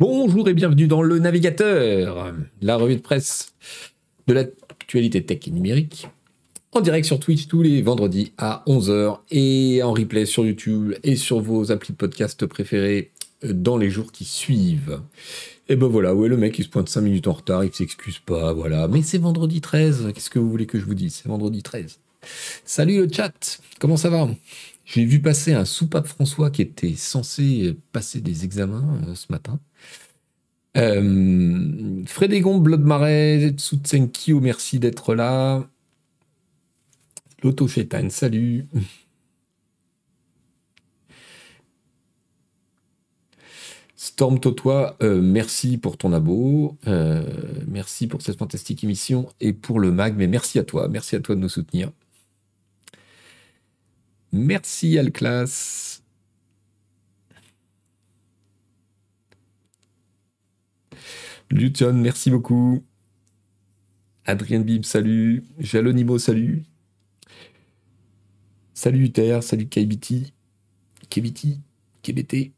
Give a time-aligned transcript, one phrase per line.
[0.00, 3.52] Bonjour et bienvenue dans le navigateur, la revue de presse
[4.28, 6.08] de l'actualité tech et numérique,
[6.72, 11.16] en direct sur Twitch tous les vendredis à 11h et en replay sur YouTube et
[11.16, 13.10] sur vos applis de podcast préférés
[13.44, 15.02] dans les jours qui suivent.
[15.68, 18.20] Et ben voilà, ouais, le mec il se pointe 5 minutes en retard, il s'excuse
[18.20, 18.88] pas, voilà.
[18.88, 21.16] Mais c'est vendredi 13, qu'est-ce que vous voulez que je vous dise?
[21.16, 21.98] C'est vendredi 13.
[22.64, 24.30] Salut le chat, comment ça va?
[24.86, 29.60] J'ai vu passer un soupape François qui était censé passer des examens euh, ce matin.
[30.76, 35.68] Euh, Frédégon, Blood Marais, Tsutsenkyo, merci d'être là.
[37.42, 38.66] Loto Chétan, salut.
[43.96, 47.22] Storm Totois, euh, merci pour ton abo, euh,
[47.68, 51.20] merci pour cette fantastique émission et pour le mag, mais merci à toi, merci à
[51.20, 51.90] toi de nous soutenir.
[54.32, 55.99] Merci Alclas.
[61.50, 62.84] Luton, merci beaucoup.
[64.24, 65.44] Adrien Bib, salut.
[65.58, 66.64] Jalonimo, salut.
[68.74, 70.32] Salut Uther, salut KBT.
[71.10, 71.58] KBT,
[72.02, 72.52] KBT.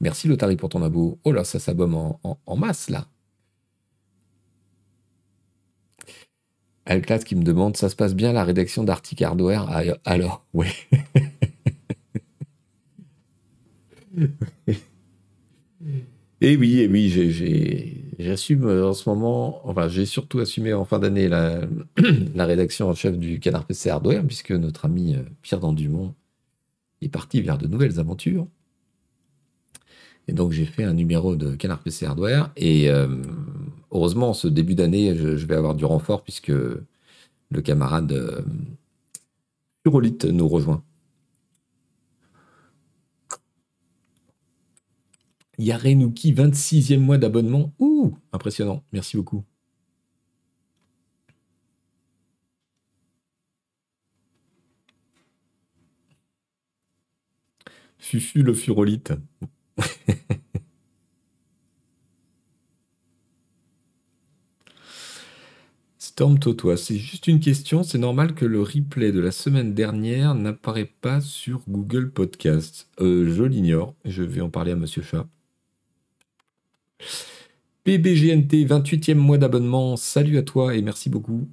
[0.00, 1.18] Merci Lotari pour ton abo.
[1.24, 3.06] Oh là, ça s'abonne en, masse là.
[6.84, 9.66] Alclas qui me demande, ça se passe bien la rédaction d'Arctic Hardware?
[9.68, 10.70] Ah, Alors, ouais.
[16.42, 17.08] Et oui, oui,
[18.18, 21.62] j'assume euh, en ce moment, enfin, j'ai surtout assumé en fin d'année la,
[22.36, 26.14] rédaction en chef du Canard PC Hardware, puisque notre ami euh, Pierre Dandumont
[27.00, 28.46] est parti vers de nouvelles aventures.
[30.28, 32.52] Et donc, j'ai fait un numéro de Canard PC Hardware.
[32.56, 33.22] Et euh,
[33.90, 38.42] heureusement, ce début d'année, je, vais avoir du renfort, puisque le camarade euh,
[39.84, 40.82] nous rejoint.
[45.58, 47.72] Yarenuki, 26e mois d'abonnement.
[47.78, 48.82] Ouh, impressionnant.
[48.92, 49.44] Merci beaucoup.
[57.98, 59.12] Fufu le furolite.
[65.98, 67.82] Storm Totois, c'est juste une question.
[67.82, 72.88] C'est normal que le replay de la semaine dernière n'apparaît pas sur Google Podcast.
[73.00, 73.94] Euh, je l'ignore.
[74.06, 75.26] Je vais en parler à Monsieur Chat.
[77.86, 81.48] PBGNT, 28e mois d'abonnement, salut à toi et merci beaucoup.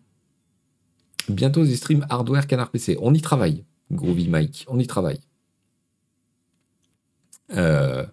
[1.29, 2.97] Bientôt des streams hardware canard PC.
[3.01, 5.19] On y travaille, Groovy Mike, on y travaille.
[7.55, 8.03] Euh,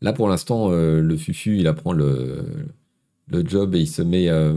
[0.00, 2.42] là pour l'instant, euh, le Fufu, il apprend le,
[3.26, 4.28] le, job et il se met.
[4.28, 4.54] Euh,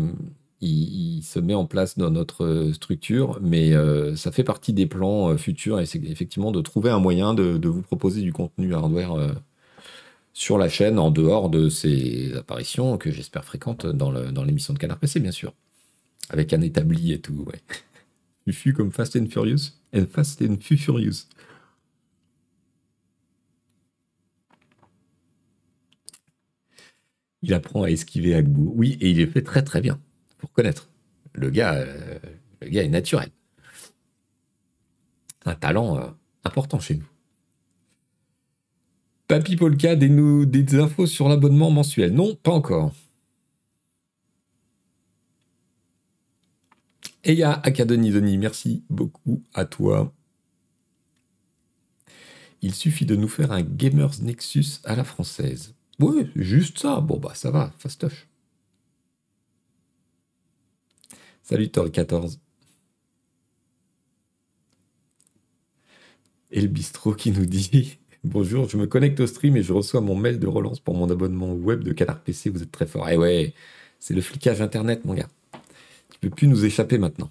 [1.53, 3.73] en place dans notre structure, mais
[4.15, 7.83] ça fait partie des plans futurs et c'est effectivement de trouver un moyen de vous
[7.83, 9.35] proposer du contenu hardware
[10.35, 14.99] sur la chaîne en dehors de ces apparitions que j'espère fréquentes dans l'émission de Canard
[14.99, 15.53] PC, bien sûr.
[16.29, 17.61] Avec un établi et tout, ouais.
[18.45, 21.29] Fufu comme Fast and Furious and Fast and Furious.
[27.41, 28.73] Il apprend à esquiver Agbo.
[28.75, 30.01] Oui, et il est fait très très bien,
[30.37, 30.89] pour connaître.
[31.31, 32.19] Le gars, euh,
[32.61, 33.29] le gars est naturel.
[35.45, 36.09] Un talent euh,
[36.43, 37.14] important chez nous.
[39.27, 42.93] Papy Polka, des, infos sur l'abonnement mensuel Non, pas encore.
[47.23, 50.13] Et il y merci beaucoup à toi.
[52.61, 55.73] Il suffit de nous faire un Gamers Nexus à la française.
[55.99, 56.99] Oui, juste ça.
[57.01, 58.27] Bon, bah ça va, fastoche.
[61.41, 62.37] Salut Tor14.
[66.51, 70.01] Et le bistrot qui nous dit Bonjour, je me connecte au stream et je reçois
[70.01, 72.49] mon mail de relance pour mon abonnement web de Canard PC.
[72.49, 73.07] Vous êtes très fort.
[73.07, 73.53] Eh ouais,
[73.99, 75.29] c'est le flicage internet, mon gars.
[76.09, 77.29] Tu peux plus nous échapper maintenant.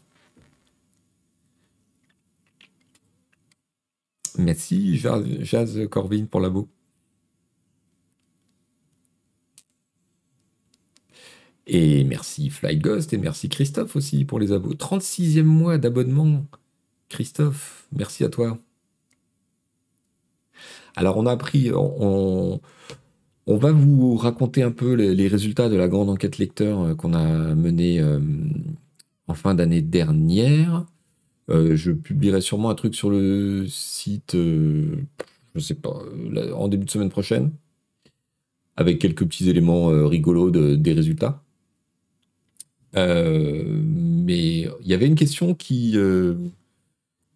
[4.38, 6.68] Merci, Jazz Corvin, pour l'abo.
[11.66, 14.74] Et merci Fly Ghost et merci Christophe aussi pour les abos.
[14.74, 16.46] 36e mois d'abonnement.
[17.08, 18.58] Christophe, merci à toi.
[20.96, 22.60] Alors on a appris, on,
[23.46, 27.54] va vous raconter un peu les, résultats de la grande enquête lecteur euh, qu'on a
[27.54, 28.20] menée euh,
[29.26, 30.86] en fin d'année dernière.
[31.50, 34.96] Euh, je publierai sûrement un truc sur le site, je
[35.54, 35.98] ne sais pas,
[36.54, 37.50] en début de semaine prochaine,
[38.76, 41.42] avec quelques petits éléments rigolos des résultats.
[42.94, 45.96] mais il y avait une question qui,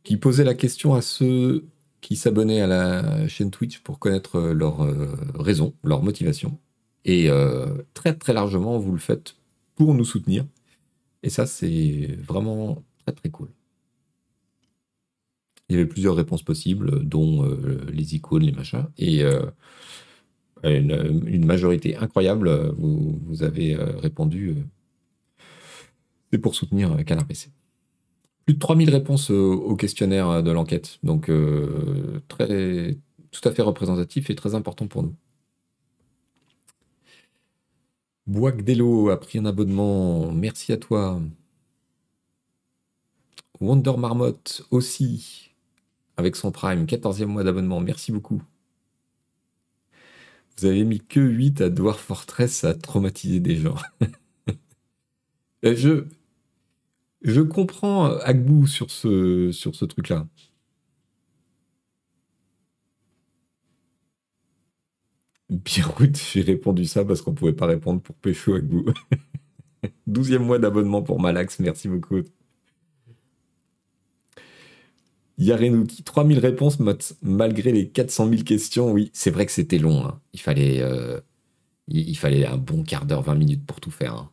[0.05, 1.65] qui posait la question à ceux
[2.01, 4.79] qui s'abonnaient à la chaîne Twitch pour connaître leurs
[5.35, 6.59] raisons, leurs motivations.
[7.05, 7.29] Et
[7.95, 9.37] très très largement, vous le faites
[9.75, 10.47] pour nous soutenir.
[11.23, 13.49] Et ça, c'est vraiment très très cool.
[15.69, 17.45] Il y avait plusieurs réponses possibles, dont
[17.93, 18.87] les icônes, les machins.
[18.97, 19.23] Et
[20.65, 24.57] une, majorité incroyable, vous, avez répondu.
[26.33, 27.51] c'est pour soutenir Canard PC
[28.49, 31.01] plus de 3000 réponses au questionnaire de l'enquête.
[31.03, 32.97] Donc, euh, très,
[33.31, 35.15] tout à fait représentatif et très important pour nous.
[38.27, 40.33] Boagdello a pris un abonnement.
[40.33, 41.21] Merci à toi.
[43.61, 45.51] Wonder Marmotte aussi,
[46.17, 47.81] avec son Prime, 14e mois d'abonnement.
[47.81, 48.43] Merci beaucoup.
[50.57, 53.77] Vous avez mis que 8 à Dwarf Fortress à traumatiser des gens.
[55.63, 56.07] je,
[57.23, 60.27] je comprends euh, Agbou sur ce, sur ce truc-là.
[65.51, 68.85] Biroute, j'ai répondu ça parce qu'on pouvait pas répondre pour Pécho Agbou.
[70.07, 72.23] Douzième mois d'abonnement pour Malax, merci beaucoup.
[75.39, 76.79] Yarenouki, 3000 réponses
[77.23, 78.93] malgré les 400 000 questions.
[78.93, 80.05] Oui, c'est vrai que c'était long.
[80.05, 80.21] Hein.
[80.33, 81.21] Il, fallait, euh,
[81.87, 84.15] il, fallait un bon quart d'heure, 20 minutes pour tout faire.
[84.15, 84.31] Hein.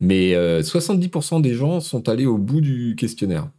[0.00, 0.32] Mais
[0.62, 3.50] 70% euh, des gens sont allés au bout du questionnaire.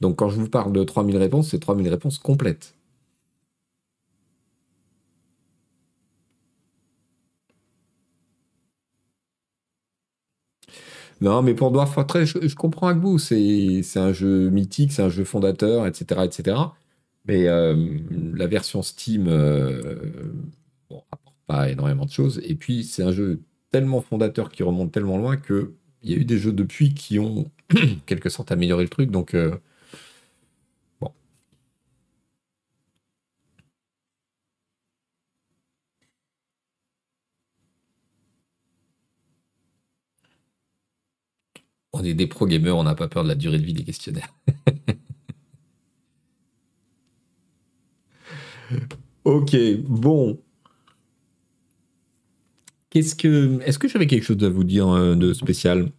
[0.00, 2.74] Donc quand je vous parle de 3000 réponses, c'est 3000 réponses complètes.
[11.20, 13.18] Non, mais pour Dwarf Fortress, je, comprends avec vous.
[13.18, 16.22] C'est un jeu mythique, c'est un jeu fondateur, etc.
[16.24, 16.58] etc.
[17.26, 17.98] Mais euh,
[18.34, 19.98] la version Steam euh,
[21.10, 22.40] apporte pas énormément de choses.
[22.44, 23.40] Et puis, c'est un jeu
[23.70, 27.18] tellement fondateur qui remonte tellement loin que il y a eu des jeux depuis qui
[27.18, 27.50] ont
[28.06, 29.10] quelque sorte amélioré le truc.
[29.10, 29.56] Donc euh,
[31.00, 31.12] bon.
[41.92, 43.82] On est des pro gamers, on n'a pas peur de la durée de vie des
[43.84, 44.32] questionnaires.
[49.24, 49.56] ok,
[49.88, 50.38] bon.
[52.98, 55.90] Est-ce que j'avais quelque chose à vous dire euh, de spécial?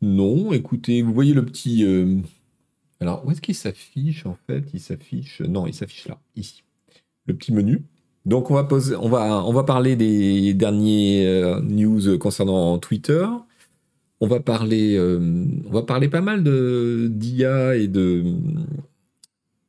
[0.00, 1.84] Non, écoutez, vous voyez le petit.
[1.84, 2.20] Euh,
[3.00, 4.64] alors, où est-ce qu'il s'affiche en fait?
[4.72, 5.40] Il s'affiche.
[5.40, 6.62] Non, il s'affiche là, ici.
[7.26, 7.82] Le petit menu.
[8.24, 13.26] Donc, on va, poser, on va, on va parler des derniers euh, news concernant Twitter.
[14.20, 18.24] On va parler, on va parler pas mal de d'IA et de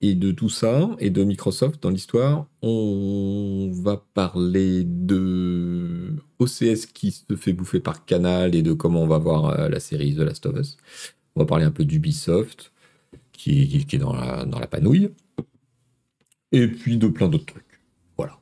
[0.02, 7.12] et de tout ça, et de Microsoft dans l'histoire, on va parler de OCS qui
[7.12, 10.20] se fait bouffer par Canal et de comment on va voir euh, la série The
[10.20, 10.78] Last of Us.
[11.36, 12.72] On va parler un peu d'Ubisoft,
[13.34, 15.12] qui, est dans la, dans la panouille.
[16.52, 17.82] Et puis de plein d'autres trucs.
[18.18, 18.40] Voilà.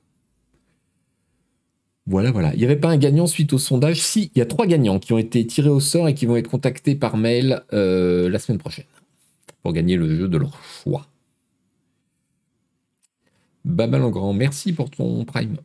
[2.05, 2.53] Voilà, voilà.
[2.53, 4.01] Il n'y avait pas un gagnant suite au sondage?
[4.01, 6.35] Si, il y a trois gagnants qui ont été tirés au sort et qui vont
[6.35, 8.85] être contactés par mail euh, la semaine prochaine
[9.61, 11.07] pour gagner le jeu de leur choix.
[13.67, 15.57] Babal en grand, merci pour ton prime.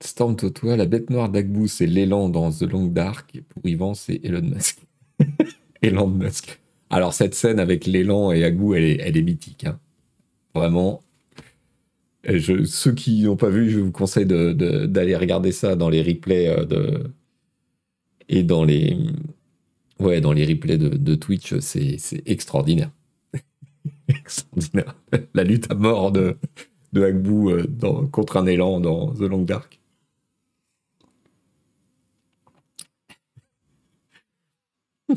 [0.00, 3.40] Storm Totoa, la bête noire d'Agbou, c'est l'élan dans The Long Dark.
[3.48, 4.78] Pour Yvan, c'est Elon Musk.
[5.82, 6.60] Elon Musk.
[6.90, 9.64] Alors, cette scène avec l'élan et Agbou, elle est, elle est mythique.
[9.64, 9.78] Hein.
[10.54, 11.02] Vraiment,
[12.24, 16.64] ceux qui n'ont pas vu, je vous conseille d'aller regarder ça dans les replays euh,
[16.64, 17.10] de,
[18.28, 18.96] et dans les,
[20.00, 21.58] ouais, dans les replays de, Twitch.
[21.58, 22.90] C'est extraordinaire.
[24.08, 24.96] extraordinaire.
[25.34, 26.36] La lutte à mort de,
[26.92, 27.66] de euh,
[28.10, 29.80] contre un élan dans The Long Dark.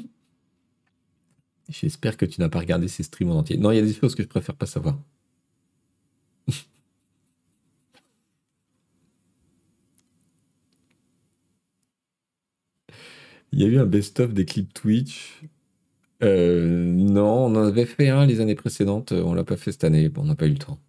[1.70, 3.58] J'espère que tu n'as pas regardé ces streams en entier.
[3.58, 4.98] Non, il y a des choses que je préfère pas savoir.
[13.56, 15.42] Il y a eu un best-of des clips Twitch.
[16.24, 19.14] Euh, non, on en avait fait un les années précédentes.
[19.14, 20.12] On l'a pas fait cette année.
[20.18, 20.80] on n'a pas eu le temps.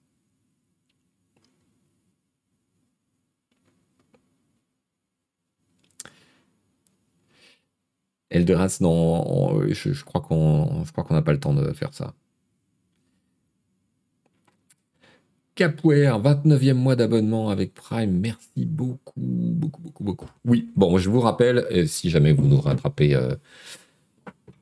[8.30, 12.14] Elderas, non, je, je crois qu'on n'a pas le temps de faire ça.
[15.56, 18.20] Capware, 29e mois d'abonnement avec Prime.
[18.20, 20.30] Merci beaucoup, beaucoup, beaucoup, beaucoup.
[20.44, 23.34] Oui, bon, je vous rappelle, euh, si jamais vous nous rattrapez euh,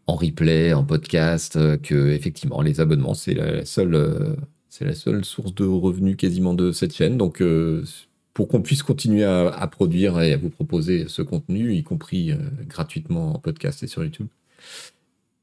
[0.07, 4.37] en replay, en podcast, euh, que effectivement, les abonnements, c'est la seule,
[4.69, 7.17] C'est la seule source de revenus quasiment de cette chaîne.
[7.17, 7.85] Donc, euh,
[8.33, 12.39] pour qu'on puisse continuer à, produire et à vous proposer ce contenu, y compris euh,
[12.69, 14.27] gratuitement en podcast et sur YouTube,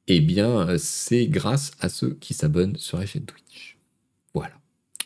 [0.07, 3.70] eh bien, c'est grâce à ceux qui s'abonnent sur la chaîne Twitch.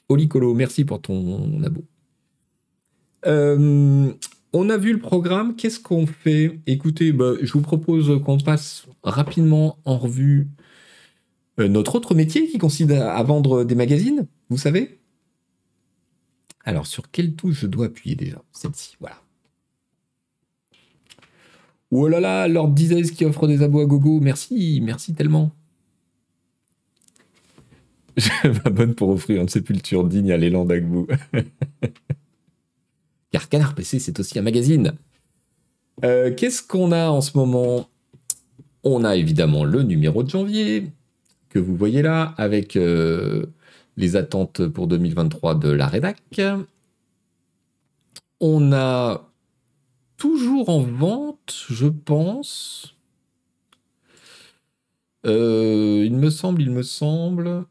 [0.10, 1.84] Olicolo, merci pour ton abo.
[3.26, 4.12] Euh,
[4.54, 6.60] on a vu le programme, qu'est-ce qu'on fait?
[6.68, 10.48] Écoutez, bah, je vous propose qu'on passe rapidement en revue
[11.60, 15.00] euh, notre autre métier qui consiste à, vendre des magazines, vous savez?
[16.66, 18.42] Alors, sur quelle touche je dois appuyer déjà?
[18.52, 19.22] Celle-ci, voilà.
[21.92, 25.52] Oh là là, Lord qui offre des abos à gogo, merci, merci tellement.
[28.18, 31.08] Je m'abonne pour offrir une sépulture digne à l'élan d'Agbou.
[33.32, 34.94] Car Canard PC, c'est aussi un magazine.
[36.04, 37.90] Euh, qu'est-ce qu'on a en ce moment?
[38.84, 40.92] On a évidemment le numéro de janvier,
[41.50, 43.48] que vous voyez là, avec euh,
[43.98, 46.22] les attentes pour 2023 de la rédac.
[48.40, 49.30] On a
[50.18, 52.96] toujours en vente, je pense.
[55.26, 57.66] Euh, il me semble, il me semble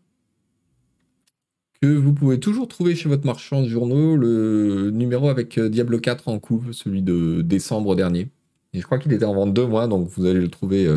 [1.85, 5.99] que vous pouvez toujours trouver chez votre marchand de journaux le numéro avec euh, Diablo
[5.99, 8.29] 4 en couve, celui de décembre dernier.
[8.73, 10.89] Et je crois qu'il était en vente deux mois, donc vous allez le trouver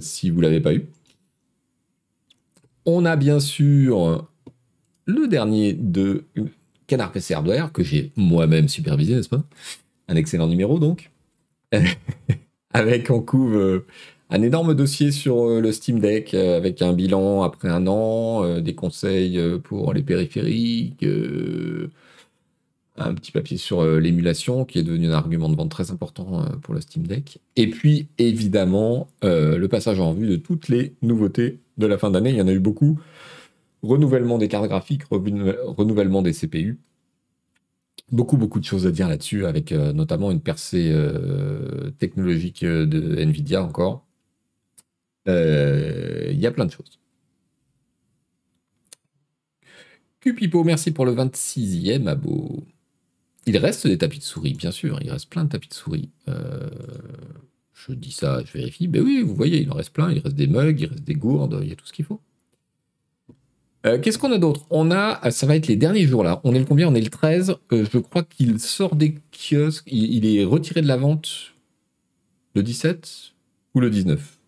[0.00, 0.86] si vous ne l'avez pas eu.
[2.84, 4.28] On a bien sûr
[5.06, 6.24] le dernier de
[6.86, 9.42] Canard PC Hardware, que j'ai moi-même supervisé, n'est-ce pas?
[10.06, 11.10] Un excellent numéro donc.
[12.72, 13.86] avec en couve euh,
[14.30, 18.60] un énorme dossier sur euh, le Steam Deck, euh, avec un bilan après un an,
[18.60, 21.04] des conseils pour les périphériques,
[22.96, 26.74] un petit papier sur l'émulation, qui est devenu un argument de vente très important pour
[26.74, 27.38] le Steam Deck.
[27.56, 32.30] Et puis, évidemment, le passage en vue de toutes les nouveautés de la fin d'année.
[32.30, 33.00] Il y en a eu beaucoup.
[33.82, 36.78] Renouvellement des cartes graphiques, renouvellement des CPU.
[38.12, 42.84] Beaucoup, beaucoup de choses à dire là-dessus, avec euh, notamment une percée euh, technologique euh,
[42.84, 44.04] de Nvidia encore.
[46.30, 46.98] Il y a plein de choses.
[50.20, 52.64] Cupipo, merci pour le 26e abo.
[53.46, 56.10] Il reste des tapis de souris, bien sûr, il reste plein de tapis de souris.
[57.86, 58.88] Je dis ça, je vérifie.
[58.88, 60.12] Ben oui, vous voyez, il en reste plein.
[60.12, 62.20] Il reste des mugs, il reste des gourdes, il y a tout ce qu'il faut.
[63.86, 64.66] Euh, qu'est-ce qu'on a d'autre?
[64.68, 66.40] On a, ça va être les derniers jours là.
[66.44, 66.88] On est le combien?
[66.88, 67.56] On est le 13.
[67.72, 69.88] Euh, je crois qu'il sort des kiosques.
[69.90, 71.54] Il, est retiré de la vente
[72.54, 73.32] le 17
[73.74, 74.38] ou le 19.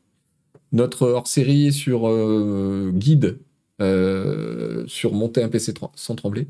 [0.73, 3.39] Notre hors-série sur euh, guide
[4.87, 6.47] sur monter un PC sans trembler.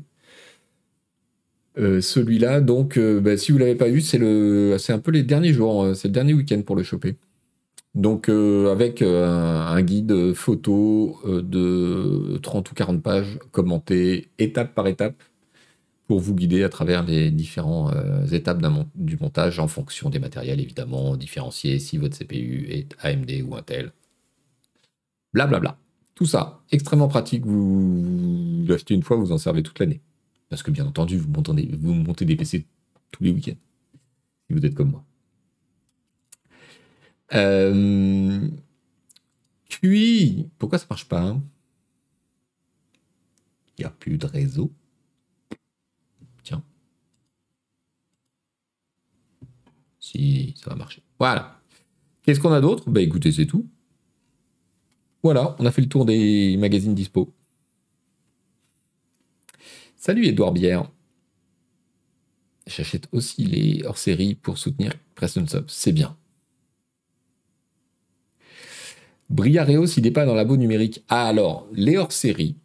[1.77, 5.11] Euh, celui-là, donc, euh, bah, si vous l'avez pas eu, c'est le, c'est un peu
[5.11, 7.15] les derniers jours, c'est le dernier week-end pour le choper.
[7.95, 15.21] Donc, euh, avec un, guide photo de 30 ou 40 pages commenté étape par étape
[16.07, 17.93] pour vous guider à travers les différentes
[18.31, 18.61] étapes
[18.95, 23.91] du montage en fonction des matériels, évidemment, différencier si votre CPU est AMD ou Intel.
[25.33, 25.59] Blablabla.
[25.59, 25.79] Bla bla.
[26.15, 27.45] Tout ça, extrêmement pratique.
[27.45, 30.01] vous l'achetez une fois, vous en servez toute l'année.
[30.49, 31.29] Parce que bien entendu, vous
[31.93, 32.67] montez, des PC
[33.11, 33.57] tous les week-ends.
[34.47, 35.03] Si vous êtes comme moi.
[37.33, 38.47] Euh...
[40.59, 41.41] pourquoi ça marche pas hein?
[43.77, 44.71] Il n'y a plus de réseau.
[46.43, 46.63] Tiens.
[49.99, 51.01] Si, ça va marcher.
[51.17, 51.59] Voilà.
[52.21, 52.87] Qu'est-ce qu'on a d'autre?
[52.91, 53.67] Bah écoutez, c'est tout.
[55.23, 57.33] Voilà, on a fait le tour des magazines dispo.
[59.95, 60.91] Salut Edouard Bière.
[62.67, 65.63] J'achète aussi les hors-série pour soutenir Preston Sub.
[65.69, 66.17] C'est bien.
[69.29, 71.03] Briareos, il n'est pas dans labo numérique.
[71.07, 72.57] Ah alors, les hors-série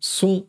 [0.00, 0.46] sont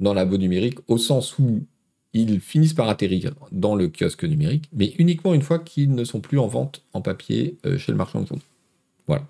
[0.00, 1.64] dans labo numérique au sens où
[2.12, 6.20] ils finissent par atterrir dans le kiosque numérique, mais uniquement une fois qu'ils ne sont
[6.20, 8.42] plus en vente en papier euh, chez le marchand de journaux.
[9.06, 9.26] Voilà.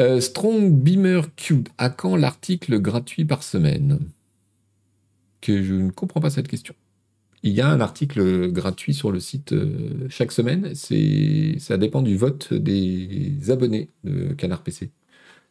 [0.00, 3.98] Euh, Strong Beamer Cube, à quand l'article gratuit par semaine?
[5.40, 6.74] Que je ne comprends pas cette question.
[7.42, 10.72] Il y a un article gratuit sur le site euh, chaque semaine.
[10.74, 14.90] C'est, ça dépend du vote des abonnés de Canard PC.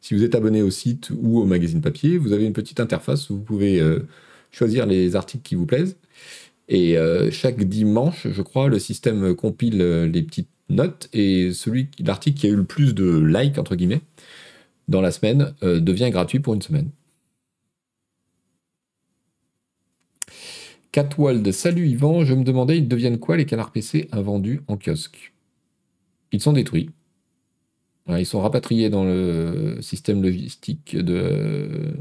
[0.02, 3.30] Si vous êtes abonné au site ou au magazine papier, vous avez une petite interface
[3.30, 4.08] où vous pouvez euh,
[4.52, 5.98] choisir les articles qui vous plaisent.
[6.70, 6.98] Et
[7.32, 12.50] chaque dimanche, je crois, le système compile les petites notes et celui, l'article qui a
[12.50, 14.02] eu le plus de likes entre guillemets,
[14.88, 16.90] dans la semaine euh, devient gratuit pour une semaine.
[20.92, 25.34] Catwald, salut Yvan, je me demandais, ils deviennent quoi les canards PC invendus en kiosque?
[26.32, 26.90] Ils sont détruits.
[28.10, 31.94] ils sont rapatriés dans le système logistique de,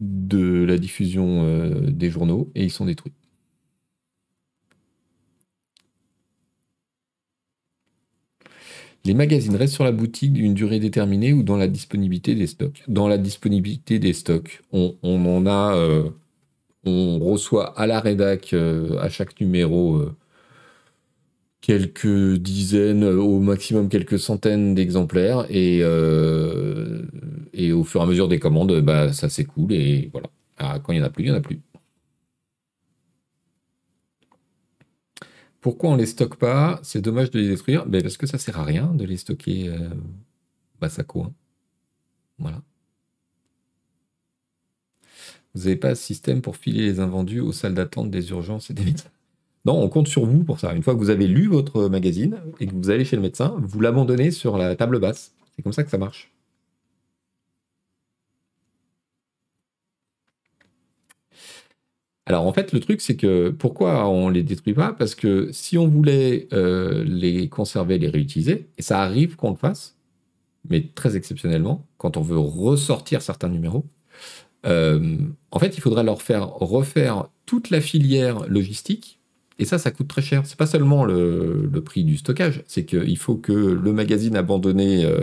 [0.00, 3.12] de la diffusion euh, des journaux et ils sont détruits.
[9.04, 12.82] Les magazines restent sur la boutique d'une durée déterminée ou dans la disponibilité des stocks
[12.88, 14.62] Dans la disponibilité des stocks.
[14.72, 15.76] On, en a.
[15.76, 16.08] Euh,
[16.84, 20.02] on reçoit à la rédac euh, à chaque numéro
[21.62, 25.46] quelques dizaines, au maximum quelques centaines d'exemplaires.
[25.48, 27.02] Et, euh,
[27.54, 29.72] et au fur et à mesure des commandes, bah, ça s'écoule.
[29.72, 30.28] Et voilà.
[30.58, 31.60] Ah, quand il n'y en a plus, il n'y en a plus.
[35.62, 37.86] Pourquoi on ne les stocke pas C'est dommage de les détruire.
[37.86, 39.88] Ben parce que ça sert à rien de les stocker euh,
[40.88, 41.32] ça Hein.
[42.38, 42.62] Voilà.
[45.54, 48.74] Vous n'avez pas de système pour filer les invendus aux salles d'attente des urgences et
[48.74, 49.10] des médecins?
[49.64, 50.74] Non, on compte sur vous pour ça.
[50.74, 53.54] Une fois que vous avez lu votre magazine et que vous allez chez le médecin,
[53.60, 55.32] vous l'abandonnez sur la table basse.
[55.54, 56.32] C'est comme ça que ça marche.
[62.26, 64.92] Alors en fait, le truc, c'est que pourquoi on les détruit pas?
[64.92, 69.56] Parce que si on voulait euh, les conserver, les réutiliser, et ça arrive qu'on le
[69.56, 69.96] fasse,
[70.68, 73.84] mais très exceptionnellement, quand on veut ressortir certains numéros,
[74.66, 75.16] euh,
[75.50, 79.18] en fait, il faudrait leur faire refaire toute la filière logistique
[79.58, 80.42] et ça, ça coûte très cher.
[80.44, 85.22] C'est pas seulement le, prix du stockage, c'est qu'il faut que le magazine abandonné euh,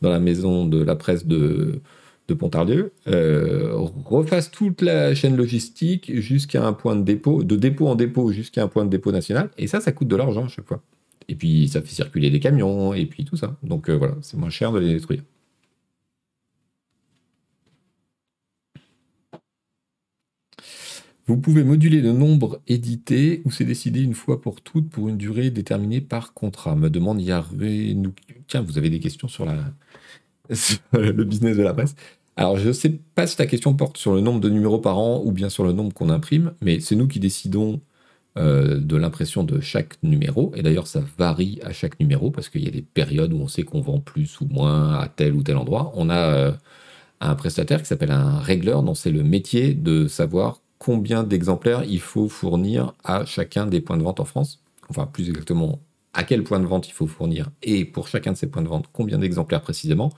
[0.00, 1.80] dans la maison de la presse de,
[2.28, 3.70] de Pontarlieu euh,
[4.04, 8.62] refasse toute la chaîne logistique jusqu'à un point de dépôt, de dépôt en dépôt jusqu'à
[8.62, 9.50] un point de dépôt national.
[9.58, 10.82] Et ça, ça coûte de l'argent à chaque fois.
[11.28, 13.56] Et puis, ça fait circuler des camions, et puis tout ça.
[13.62, 15.22] Donc euh, voilà, c'est moins cher de les détruire.
[21.28, 25.16] Vous pouvez moduler le nombre édité ou c'est décidé une fois pour toutes pour une
[25.16, 26.76] durée déterminée par contrat.
[26.76, 27.96] Me demande Yarvé.
[28.46, 29.74] Tiens, vous avez des questions sur, la...
[30.92, 31.94] le business de la presse.
[32.36, 34.98] Alors, je ne sais pas si ta question porte sur le nombre de numéros par
[34.98, 37.80] an ou bien sur le nombre qu'on imprime, mais c'est nous qui décidons
[38.38, 40.52] euh, de l'impression de chaque numéro.
[40.54, 43.48] Et d'ailleurs, ça varie à chaque numéro parce qu'il y a des périodes où on
[43.48, 45.92] sait qu'on vend plus ou moins à tel ou tel endroit.
[45.94, 46.52] On a euh,
[47.22, 52.00] un prestataire qui s'appelle un régleur, dont c'est le métier de savoir combien d'exemplaires il
[52.00, 54.60] faut fournir à chacun des points de vente en France.
[54.90, 55.80] Enfin, plus exactement,
[56.12, 58.68] à quel point de vente il faut fournir et pour chacun de ces points de
[58.68, 60.12] vente, combien d'exemplaires précisément,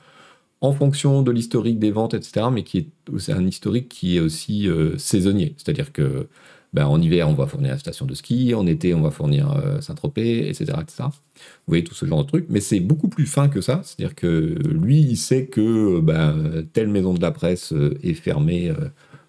[0.60, 2.46] en fonction de l'historique des ventes, etc.
[2.52, 5.54] Mais qui est, un historique qui est aussi euh, saisonnier.
[5.56, 6.28] C'est-à-dire que
[6.74, 9.50] ben, en hiver, on va fournir la station de ski, en été, on va fournir
[9.52, 11.04] euh, Saint-Tropez, etc., etc.
[11.04, 13.80] Vous voyez tout ce genre de trucs, mais c'est beaucoup plus fin que ça.
[13.84, 18.72] C'est-à-dire que lui, il sait que ben, telle maison de la presse euh, est fermée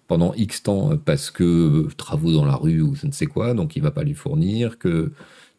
[0.06, 3.76] pendant X temps parce que travaux dans la rue ou je ne sais quoi, donc
[3.76, 5.12] il va pas lui fournir, que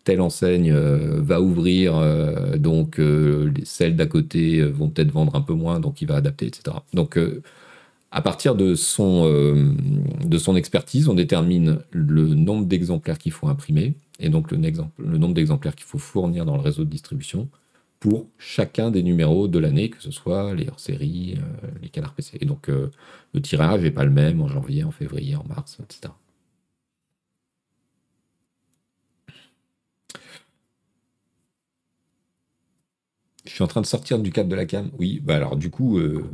[0.03, 2.99] telle enseigne euh, va ouvrir, euh, donc
[3.63, 6.77] celles d'à côté vont peut-être vendre un peu moins, donc il va adapter, etc.
[6.93, 7.19] Donc
[8.11, 9.75] à partir de son,
[10.55, 14.57] expertise, on détermine le nombre d'exemplaires qu'il faut imprimer et donc le,
[15.17, 17.49] nombre d'exemplaires qu'il faut fournir dans le réseau de distribution
[17.99, 22.37] pour chacun des numéros de l'année, que ce soit les hors-séries, euh, les canards PC.
[22.41, 22.89] Et donc euh,
[23.33, 26.13] le tirage n'est pas le même en janvier, en février, en mars, etc.
[33.45, 34.91] Je suis en train de sortir du cadre de la cam.
[34.97, 35.97] Oui, bah alors du coup.
[35.97, 36.29] Euh...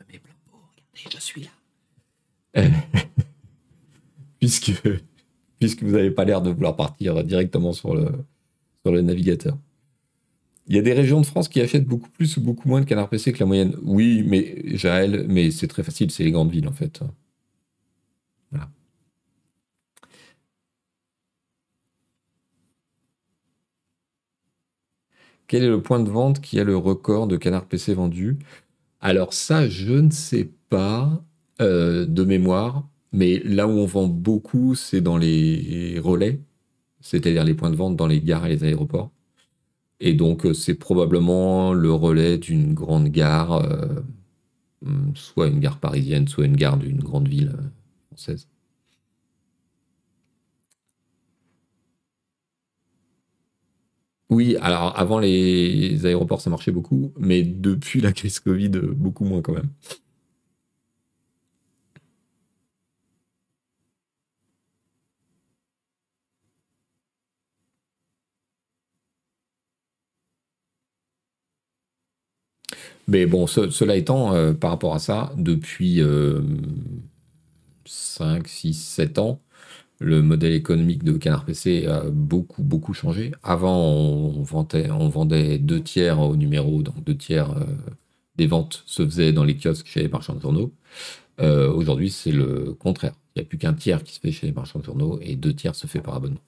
[0.00, 0.20] regardez,
[0.94, 1.50] je suis là.
[4.38, 4.72] puisque,
[5.58, 8.06] puisque vous n'avez pas l'air de vouloir partir directement sur le,
[8.84, 9.56] sur le navigateur.
[10.66, 12.86] Il y a des régions de France qui achètent beaucoup plus ou beaucoup moins de
[12.86, 13.76] canards PC que la moyenne.
[13.82, 17.00] Oui, mais Jaël, mais c'est très facile, c'est les grandes villes en fait.
[18.50, 18.70] Voilà.
[25.46, 28.38] Quel est le point de vente qui a le record de canards PC vendus?
[29.00, 31.22] Alors ça, je ne sais pas
[31.60, 36.40] euh, de mémoire, mais là où on vend beaucoup, c'est dans les relais,
[37.00, 39.10] c'est-à-dire les points de vente dans les gares et les aéroports.
[40.00, 44.02] Et donc, euh, c'est probablement le relais d'une grande gare, euh,
[45.14, 47.52] soit une gare parisienne, soit une gare d'une grande ville
[48.08, 48.48] française.
[54.30, 59.42] Oui, alors avant les aéroports, ça marchait beaucoup, mais depuis la crise Covid, beaucoup moins
[59.42, 59.68] quand même.
[73.06, 76.00] Mais bon, cela étant, euh, par rapport à ça, depuis
[77.84, 79.40] 5, 6, 7 ans,
[80.00, 83.32] le modèle économique de Canard PC a beaucoup, beaucoup changé.
[83.42, 87.64] Avant, on vendait, deux tiers au numéro, donc deux tiers euh,
[88.36, 90.72] des ventes se faisaient dans les kiosques chez les marchands de journaux.
[91.40, 93.14] Euh, aujourd'hui, c'est le contraire.
[93.34, 95.36] Il n'y a plus qu'un tiers qui se fait chez les marchands de journaux et
[95.36, 96.40] deux tiers se fait par abonnement.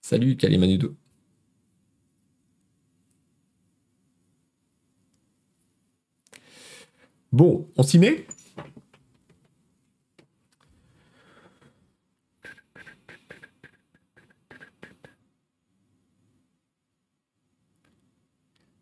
[0.00, 1.01] Salut Kalimanudo.
[7.32, 8.26] Bon, on s'y met?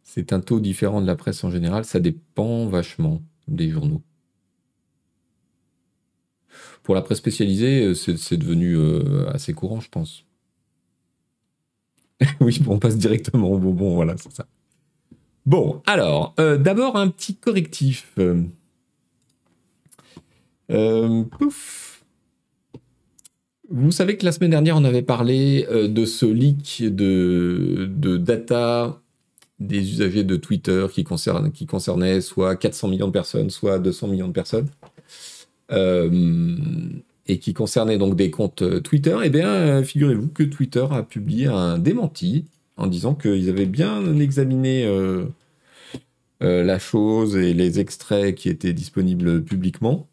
[0.03, 4.03] C'est un taux différent de la presse en général, ça dépend vachement des journaux.
[6.83, 10.25] Pour la presse spécialisée, euh, c'est devenu euh, assez courant, je pense.
[12.41, 14.47] oui, on passe directement au bonbon, voilà, c'est ça.
[15.46, 18.14] Bon, alors, euh, d'abord un petit correctif.
[21.31, 22.05] pouf.
[23.68, 29.00] Vous savez que la semaine dernière, on avait parlé de ce leak de, data
[29.61, 34.33] des usagers de Twitter qui, concernaient soit 400 millions de personnes, soit 200 millions de
[34.33, 34.68] personnes,
[35.70, 36.11] euh,
[37.26, 41.05] et qui concernait donc des comptes euh, Twitter, eh bien, euh, figurez-vous que Twitter a
[41.05, 42.46] publié un démenti
[42.81, 44.85] en disant qu'ils avaient bien examiné
[46.40, 50.09] la chose et les extraits qui étaient disponibles publiquement,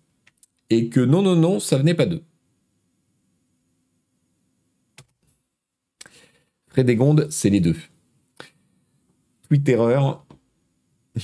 [0.69, 2.23] et que non, non, non, ça venait pas d'eux.
[6.67, 7.75] Frédégonde, c'est les deux.
[9.47, 10.23] Twitterreur.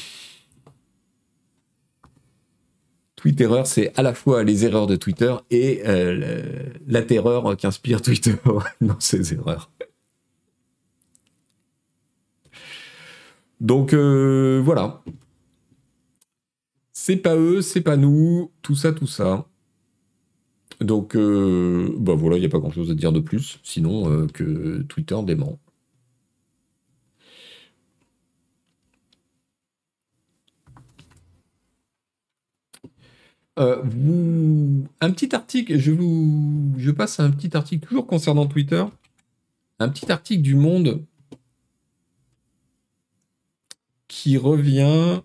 [3.15, 8.35] Twitterreur, c'est à la fois les erreurs de Twitter et euh, la terreur qu'inspire Twitter
[8.81, 9.71] dans ses erreurs.
[13.63, 15.03] Donc euh, voilà.
[16.93, 19.47] C'est pas eux, c'est pas nous, tout ça, tout ça.
[20.81, 24.27] Donc, euh, bah voilà, il n'y a pas grand chose à dire de plus, sinon
[24.27, 25.59] que Twitter dément.
[33.59, 33.83] Euh,
[35.01, 38.83] un petit article, je vous, je passe à un petit article toujours concernant Twitter,
[39.79, 41.05] un petit article du Monde
[44.13, 45.21] qui revient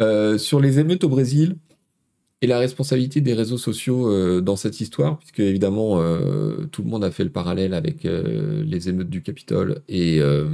[0.00, 1.56] euh, sur les émeutes au Brésil
[2.40, 5.98] et la responsabilité des réseaux sociaux euh, dans cette histoire, puisque évidemment
[6.70, 10.48] tout le monde a fait le parallèle avec les émeutes du Capitole et, le,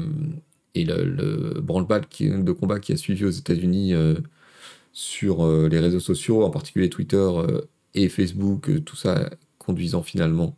[0.74, 3.94] le branle-bas de combat qui a suivi aux États-Unis
[4.98, 7.60] sur euh, les réseaux sociaux, en particulier Twitter euh,
[7.94, 10.56] et Facebook, euh, tout ça conduisant finalement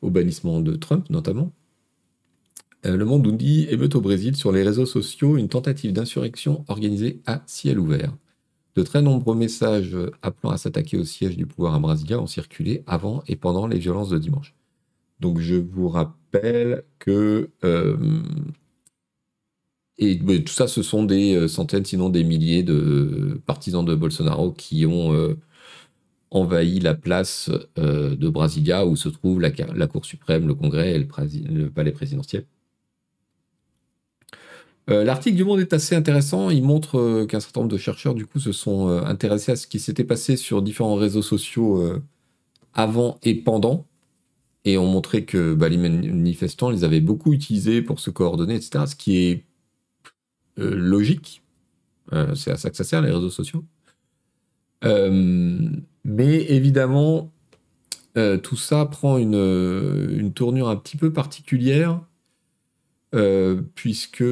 [0.00, 1.52] au bannissement de Trump notamment.
[2.84, 7.20] Le Monde nous dit émeute au Brésil sur les réseaux sociaux, une tentative d'insurrection organisée
[7.26, 8.14] à ciel ouvert.
[8.76, 12.82] De très nombreux messages appelant à s'attaquer au siège du pouvoir à Brasilia ont circulé
[12.86, 14.54] avant et pendant les violences de dimanche.
[15.20, 17.50] Donc je vous rappelle que
[19.98, 24.52] et tout ça, ce sont des euh, centaines, sinon des milliers de partisans de Bolsonaro
[24.52, 25.36] qui ont euh,
[26.30, 29.50] envahi la place euh, de Brasilia où se trouve la,
[29.86, 32.44] Cour suprême, le Congrès et le, palais présidentiel.
[34.86, 36.50] L'article du Monde est assez intéressant.
[36.50, 39.78] Il montre qu'un certain nombre de chercheurs, du coup, se sont intéressés à ce qui
[39.78, 41.82] s'était passé sur différents réseaux sociaux
[42.74, 43.86] avant et pendant
[44.64, 48.84] et ont montré que bah, les manifestants les avaient beaucoup utilisés pour se coordonner, etc.
[48.86, 49.44] Ce qui est
[50.58, 51.42] euh, logique.
[52.12, 53.64] Euh, c'est à ça que ça sert, les réseaux sociaux.
[54.84, 55.70] Euh,
[56.04, 57.30] mais évidemment,
[58.42, 62.00] tout ça prend une, tournure un petit peu particulière,
[63.74, 64.24] puisque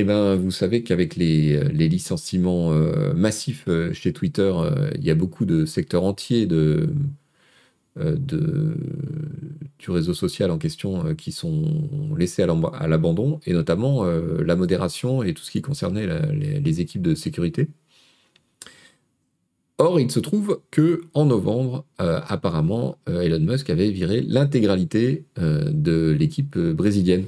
[0.00, 2.70] eh ben, vous savez qu'avec les, les, licenciements
[3.14, 4.52] massifs chez Twitter,
[4.96, 6.88] il y a beaucoup de secteurs entiers de,
[7.98, 8.16] euh,
[9.78, 11.80] du réseau social en question euh, qui sont
[12.16, 17.02] laissés à l'abandon, et notamment euh, la modération et tout ce qui concernait les, équipes
[17.02, 17.68] de sécurité.
[19.78, 26.58] Or, il se trouve que en novembre, apparemment, Elon Musk avait viré l'intégralité de l'équipe
[26.58, 27.26] brésilienne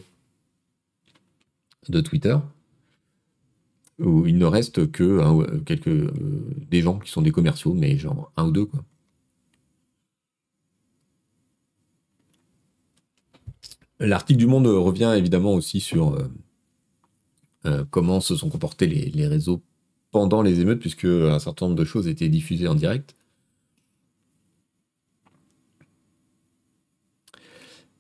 [1.91, 2.37] de Twitter,
[3.99, 6.13] où il ne reste que quelques
[6.71, 8.81] des gens qui sont des commerciaux, mais genre un ou deux quoi.
[14.01, 16.29] L'article du Monde revient évidemment aussi sur euh,
[17.67, 19.63] euh, comment se sont comportés les, réseaux
[20.13, 23.17] pendant les émeutes, puisque un certain nombre de choses étaient diffusées en direct.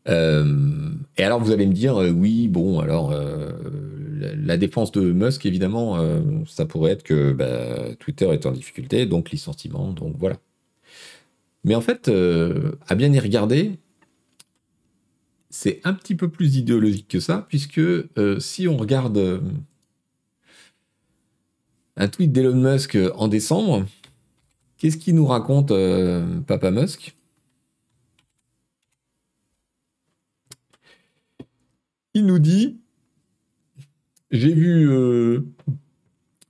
[0.08, 3.12] Euh, et alors vous allez me dire, oui, bon, alors
[4.18, 9.06] la défense de Musk, évidemment, euh, ça pourrait être que bah, Twitter est en difficulté,
[9.06, 10.36] donc licenciement, donc voilà.
[11.64, 13.78] Mais en fait, euh, à bien y regarder,
[15.50, 17.80] c'est un petit peu plus idéologique que ça, puisque
[18.38, 19.42] si on regarde
[21.96, 23.86] un tweet d'Elon Musk en décembre,
[24.76, 25.72] qu'est-ce qu'il nous raconte
[26.46, 27.14] Papa Musk?
[32.14, 32.78] Il nous dit
[34.30, 35.40] J'ai vu euh,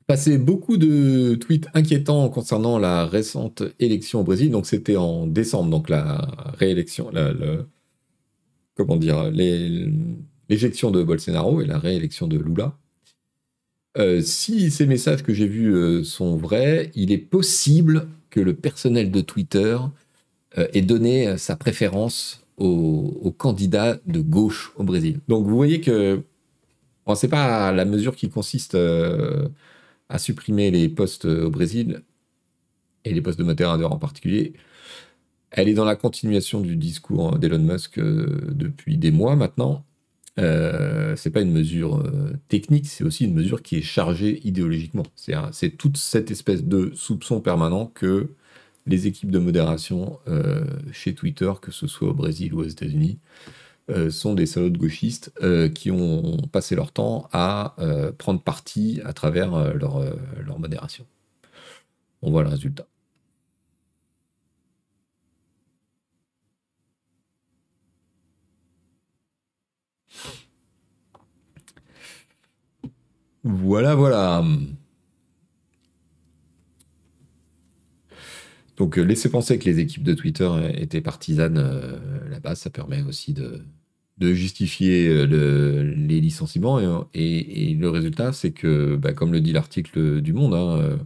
[0.06, 4.50] passer beaucoup de tweets inquiétants concernant la récente élection au Brésil.
[4.50, 6.26] Donc, c'était en décembre, donc la
[6.58, 7.12] réélection,
[8.74, 12.76] comment dire, l'éjection de Bolsonaro et la réélection de Lula.
[13.96, 18.54] Euh, si ces messages que j'ai vus euh, sont vrais, il est possible que le
[18.54, 19.78] personnel de Twitter
[20.56, 25.20] ait donné sa préférence aux, candidats de gauche au Brésil.
[25.28, 26.22] Donc vous voyez que
[27.08, 29.48] bon, c'est pas la mesure qui consiste euh,
[30.08, 32.02] à supprimer les postes au Brésil
[33.04, 34.54] et les postes de modérateur en particulier.
[35.50, 39.84] Elle est dans la continuation du discours d'Elon Musk euh, depuis des mois maintenant.
[40.38, 45.04] Euh, c'est pas une mesure euh, technique, c'est aussi une mesure qui est chargée idéologiquement.
[45.52, 48.28] C'est toute cette espèce de soupçon permanent que
[48.86, 50.18] les équipes de modération
[50.92, 53.18] chez Twitter, que ce soit au Brésil ou aux États-Unis,
[53.90, 57.76] euh, sont des salauds gauchistes euh, qui ont passé leur temps à
[58.18, 60.02] prendre parti à travers leur,
[60.44, 61.06] leur modération.
[62.22, 62.86] On voit le résultat.
[73.44, 74.44] Voilà, voilà.
[78.78, 81.98] Donc euh, laisser penser que les équipes de Twitter étaient partisanes euh,
[82.30, 83.62] là-bas, ça permet aussi de,
[84.20, 87.08] justifier euh, les licenciements.
[87.14, 90.98] Et, le résultat, c'est que, bah, comme le dit l'article du Monde, hein,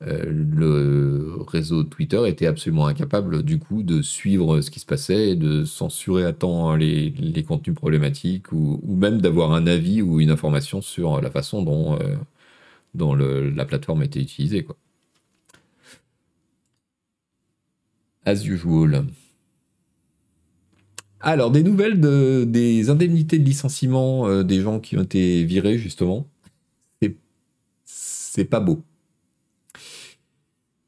[0.00, 5.64] le réseau Twitter était absolument incapable du coup de suivre ce qui se passait de
[5.64, 11.20] censurer à temps les, contenus problématiques ou, même d'avoir un avis ou une information sur
[11.22, 11.98] la façon dont,
[13.54, 14.66] la plateforme était utilisée.
[18.26, 19.06] As usual.
[21.20, 25.78] Alors, des nouvelles de, des indemnités de licenciement euh, des gens qui ont été virés,
[25.78, 26.28] justement.
[27.84, 28.82] C'est pas beau.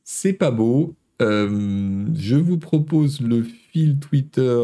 [0.05, 0.97] C'est pas beau.
[1.23, 4.63] Euh, je vous propose le fil Twitter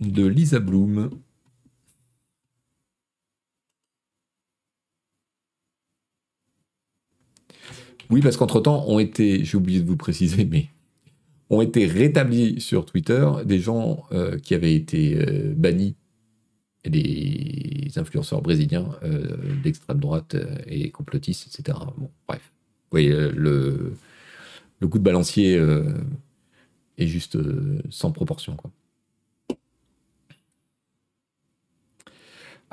[0.00, 1.10] de Lisa Bloom.
[8.10, 10.68] Oui, parce qu'entre-temps, ont été, j'ai oublié de vous préciser, mais
[11.52, 15.96] ont été rétablis sur Twitter des gens euh, qui avaient été euh, bannis,
[16.84, 20.34] des influenceurs brésiliens euh, d'extrême droite
[20.66, 21.78] et complotistes, etc.
[21.98, 22.50] Bon, bref.
[22.90, 23.94] Vous voyez, le,
[24.80, 25.54] le coup de balancier
[26.98, 27.38] est juste
[27.88, 28.54] sans proportion.
[28.54, 28.70] Quoi.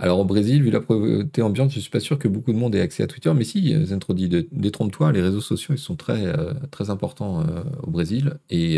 [0.01, 2.57] Alors au Brésil, vu la pauvreté ambiante, je ne suis pas sûr que beaucoup de
[2.57, 5.77] monde ait accès à Twitter, mais si, euh, Zentro dit, détrompe-toi, les réseaux sociaux ils
[5.77, 6.53] sont très, euh,
[6.88, 8.77] importants euh, au Brésil et,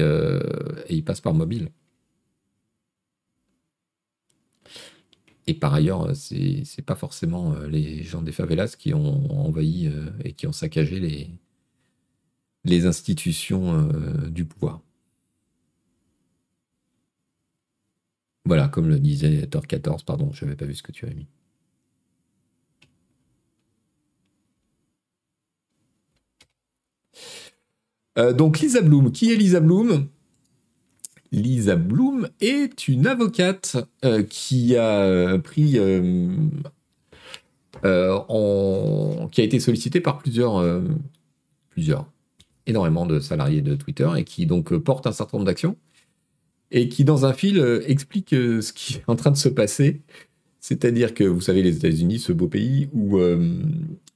[0.90, 1.70] ils passent par mobile.
[5.48, 9.92] Et par ailleurs, c'est n'est pas forcément les gens des favelas qui ont envahi
[10.24, 11.00] et qui ont saccagé
[12.64, 13.90] les institutions
[14.30, 14.82] du pouvoir.
[18.46, 21.16] Voilà, comme le disait Thor 14, pardon, je n'avais pas vu ce que tu avais
[21.16, 21.28] mis.
[28.18, 30.08] Euh, donc Lisa Bloom, qui est Lisa Bloom?
[31.32, 36.30] Lisa Bloom est une avocate euh, qui a pris euh,
[39.32, 40.62] qui a été sollicitée par plusieurs
[41.70, 42.06] plusieurs
[42.68, 45.78] énormément de salariés de Twitter et qui donc porte un certain nombre d'actions
[46.72, 49.50] et qui, dans un fil, euh, explique euh, ce qui est en train de se
[49.50, 50.02] passer.
[50.60, 53.62] C'est-à-dire que, vous savez, les États-Unis, ce beau pays où euh,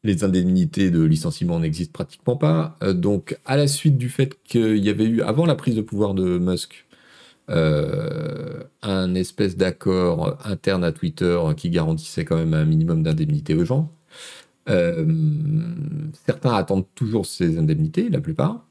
[0.03, 2.77] les indemnités de licenciement n'existent pratiquement pas.
[2.93, 6.13] donc, à la suite du fait qu'il y avait eu, avant la prise de pouvoir
[6.13, 6.85] de Musk,
[7.47, 13.91] un espèce d'accord interne à Twitter qui garantissait quand même un minimum d'indemnités aux gens,
[14.67, 18.65] certains attendent toujours ces indemnités, la plupart.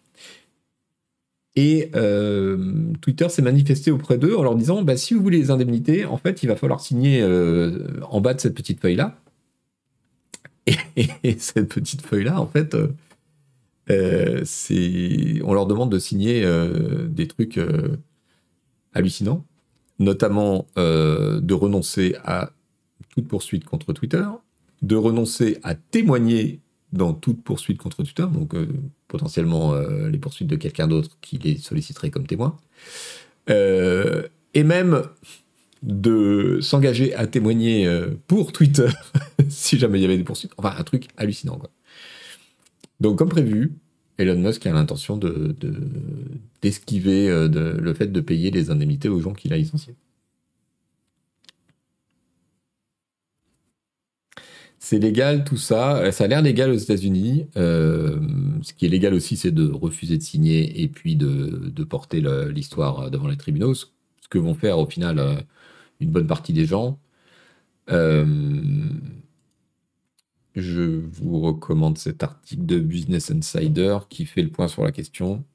[1.57, 5.51] Et euh, Twitter s'est manifesté auprès d'eux en leur disant bah, si vous voulez les
[5.51, 9.21] indemnités, en fait, il va falloir signer euh, en bas de cette petite feuille-là.
[10.97, 12.77] Et, cette petite feuille-là, en fait,
[13.91, 16.45] euh, c'est on leur demande de signer
[17.09, 17.61] des trucs
[18.95, 19.45] hallucinants,
[19.99, 22.51] notamment de renoncer à
[23.11, 24.25] toute poursuite contre Twitter,
[24.83, 26.61] de renoncer à témoigner
[26.95, 28.69] dans toute poursuite contre Twitter, donc euh,
[29.09, 32.57] potentiellement euh, les poursuites de quelqu'un d'autre qui les solliciterait comme témoin,
[33.51, 34.23] euh,
[34.55, 35.03] et même
[35.83, 37.87] de s'engager à témoigner
[38.27, 38.89] pour Twitter
[39.51, 40.53] si jamais il y avait des poursuites.
[40.57, 41.59] Enfin, un truc hallucinant.
[41.59, 41.69] Quoi.
[43.01, 43.73] Donc, comme prévu,
[44.17, 45.21] Elon Musk a l'intention
[46.63, 49.95] d'esquiver de, le fait de payer les indemnités aux gens qu'il a licenciés.
[54.85, 56.13] C'est légal tout ça.
[56.13, 57.47] Ça a l'air légal aux États-Unis.
[57.57, 58.21] Euh,
[58.61, 62.21] ce qui est légal aussi, c'est de refuser de signer et puis de, porter
[62.51, 63.73] l'histoire devant les tribunaux.
[63.73, 63.87] Ce
[64.29, 65.37] que vont faire au final euh,
[66.01, 66.99] une bonne partie des gens.
[67.91, 68.27] Euh,
[70.55, 75.47] je vous recommande cet article de Business Insider qui fait le point sur la question.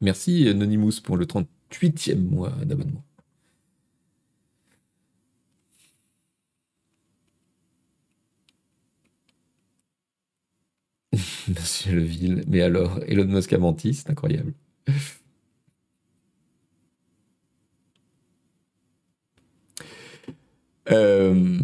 [0.00, 3.04] Merci Anonymous pour le 38e mois d'abonnement.
[11.48, 14.52] Monsieur Leville, mais alors, Elon Musk a menti, c'est incroyable.
[20.90, 21.58] Euh,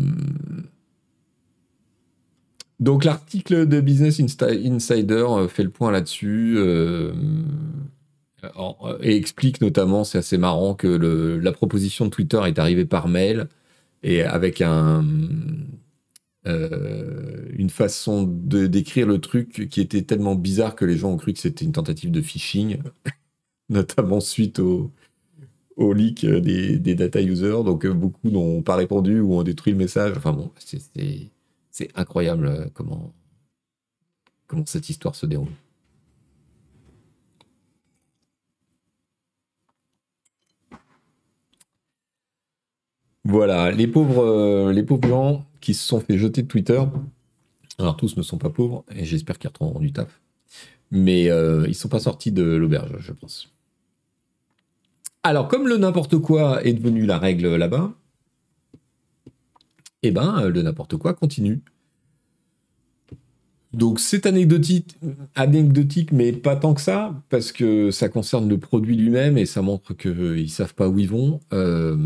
[2.81, 6.55] donc l'article de Business Insider euh, fait le point là-dessus.
[6.59, 7.13] Euh,
[9.01, 13.49] et explique notamment, c'est assez marrant, que la proposition de Twitter est arrivée par mail
[14.03, 15.03] et avec euh,
[16.47, 21.39] une façon décrire le truc qui était tellement bizarre que les gens ont cru que
[21.39, 22.79] c'était une tentative de phishing,
[23.71, 24.93] notamment suite au,
[25.79, 27.65] leak des, data users.
[27.65, 30.15] Donc euh, beaucoup n'ont pas répondu ou ont détruit le message.
[30.17, 30.51] Enfin bon,
[31.71, 33.13] c'est incroyable comment
[34.67, 35.49] cette histoire se déroule.
[43.25, 46.83] Voilà, les pauvres, euh, les pauvres gens qui se sont fait jeter de Twitter.
[47.79, 50.21] Alors tous ne sont pas pauvres et j'espère qu'ils retrouveront du taf.
[50.91, 53.51] Mais euh, ils ne sont pas sortis de l'auberge, je pense.
[55.23, 57.95] Alors, comme le n'importe quoi est devenu la règle là-bas,
[60.03, 61.63] eh ben, le n'importe quoi continue.
[63.73, 64.97] Donc c'est anecdotique,
[65.35, 69.63] anecdotique, mais pas tant que ça, parce que ça concerne le produit lui-même et ça
[69.63, 71.41] montre qu'ils ne savent pas où ils vont.
[71.53, 71.97] Euh,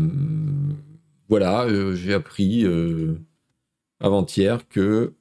[1.29, 3.15] voilà, euh, j'ai appris euh,
[3.99, 5.13] avant-hier que,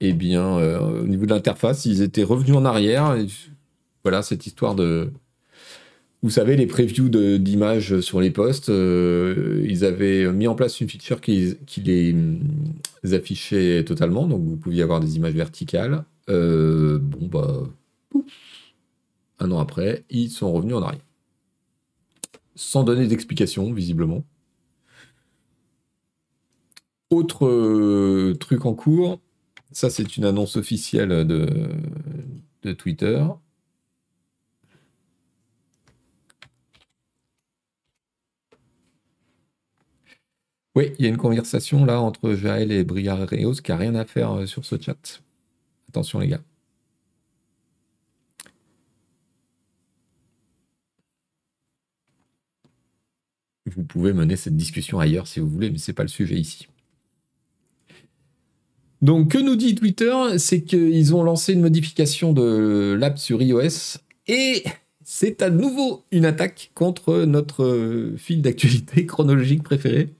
[0.00, 3.16] eh bien, euh, au niveau de l'interface, ils étaient revenus en arrière.
[4.02, 5.12] voilà, cette histoire de.
[6.22, 7.08] Vous savez, les previews
[7.38, 12.16] d'images sur les posts, ils avaient mis en place une feature qui, les,
[13.12, 16.04] affichait totalement, donc vous pouviez avoir des images verticales.
[16.26, 17.62] bon, bah,
[19.38, 21.04] un an après, ils sont revenus en arrière.
[22.56, 24.24] Sans donner d'explication, visiblement.
[27.10, 29.20] Autre euh, truc en cours,
[29.72, 33.24] ça c'est une annonce officielle de, Twitter.
[40.74, 43.94] Oui, il y a une conversation là entre Jaël et Briard Reos qui n'a rien
[43.94, 45.22] à faire euh, sur ce chat.
[45.88, 46.42] Attention les gars.
[53.66, 56.36] Vous pouvez mener cette discussion ailleurs si vous voulez, mais ce n'est pas le sujet
[56.36, 56.68] ici.
[59.00, 60.12] Donc, que nous dit Twitter?
[60.38, 64.64] C'est qu'ils ont lancé une modification de l'app sur iOS et
[65.04, 70.10] c'est à nouveau une attaque contre notre fil d'actualité chronologique préféré.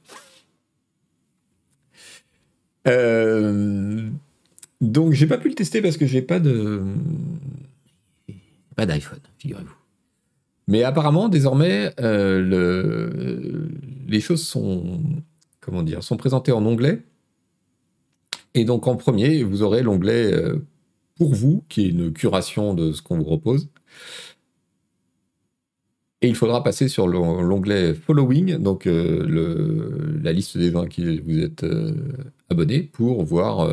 [2.86, 4.08] Euh,
[4.80, 6.82] donc, j'ai pas pu le tester parce que j'ai pas de
[8.76, 9.74] pas d'iPhone, figurez-vous.
[10.68, 13.66] Mais apparemment, désormais, euh,
[14.06, 15.02] les choses sont
[15.60, 17.02] comment dire sont présentées en onglet
[18.54, 20.64] et donc en premier, vous aurez l'onglet euh,
[21.16, 23.68] pour vous, qui est une curation de ce qu'on vous propose.
[26.20, 31.38] Et il faudra passer sur l'onglet Following, donc euh, la liste des gens qui vous
[31.38, 31.94] êtes euh,
[32.50, 33.68] abonnés, pour voir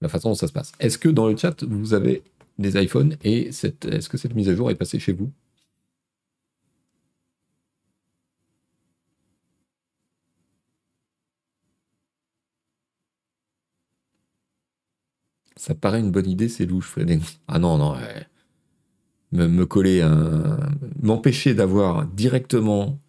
[0.00, 0.72] la façon dont ça se passe.
[0.80, 2.24] Est-ce que dans le chat, vous avez
[2.58, 5.30] des iPhones et est-ce que cette mise à jour est passée chez vous?
[15.64, 16.98] ça paraît une bonne idée, c'est louche.
[17.48, 17.96] Ah non, non,
[19.32, 20.58] me, me, coller, un...
[21.00, 23.00] m'empêcher d'avoir directement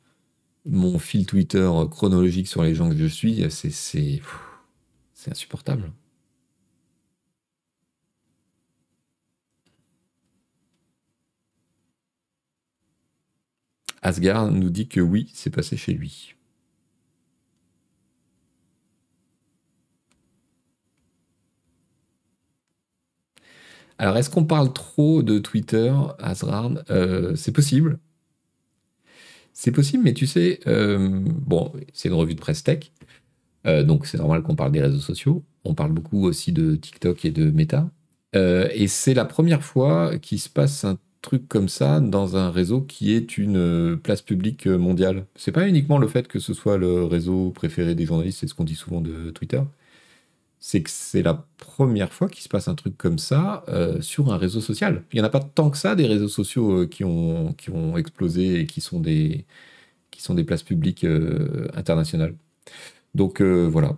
[0.66, 4.22] mon fil Twitter chronologique sur les gens que je suis, c'est
[5.30, 5.92] insupportable.
[14.02, 16.35] Asgard nous dit que oui, c'est passé chez lui.
[23.98, 28.00] Alors, est-ce qu'on parle trop de Twitter, Asgard euh, C'est possible.
[29.54, 32.92] C'est possible, mais tu sais, euh, bon, c'est une revue de presse tech,
[33.66, 35.46] euh, donc c'est normal qu'on parle des réseaux sociaux.
[35.64, 37.90] On parle beaucoup aussi de TikTok et de Meta.
[38.34, 42.82] et c'est la première fois qu'il se passe un truc comme ça dans un réseau
[42.82, 45.26] qui est une euh, place publique euh, mondiale.
[45.36, 48.54] C'est pas uniquement le fait que ce soit le réseau préféré des journalistes, c'est ce
[48.54, 49.62] qu'on dit souvent de Twitter.
[50.68, 54.34] C'est que c'est la première fois qu'il se passe un truc comme ça euh, sur
[54.34, 55.04] un réseau social.
[55.14, 57.98] Il n'y en a pas tant que ça des réseaux sociaux qui, ont, qui ont
[57.98, 59.46] explosé et qui sont des,
[60.12, 61.06] qui sont des places publiques
[61.76, 62.36] internationales.
[63.16, 63.98] Donc voilà,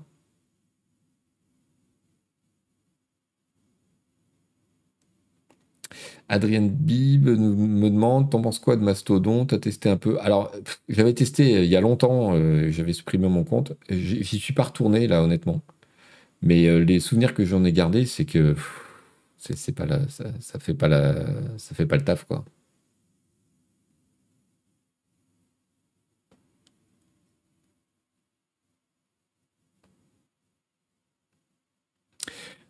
[6.30, 9.46] Adrienne Bib me demande T'en penses quoi de Mastodon?
[9.46, 10.20] T'as testé un peu?
[10.22, 10.52] Alors,
[10.90, 13.74] j'avais testé euh, il y a longtemps, euh, j'avais supprimé mon compte.
[13.90, 15.62] J'y suis pas retourné, là, honnêtement.
[16.42, 18.56] Mais euh, les souvenirs que j'en ai gardés, c'est que
[19.38, 21.16] c'est pas la, ça, ça, fait pas la,
[21.58, 22.46] ça fait pas le taf, quoi.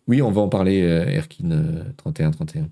[0.07, 1.49] Oui, on va en parler, Erkin
[1.97, 2.69] 3131.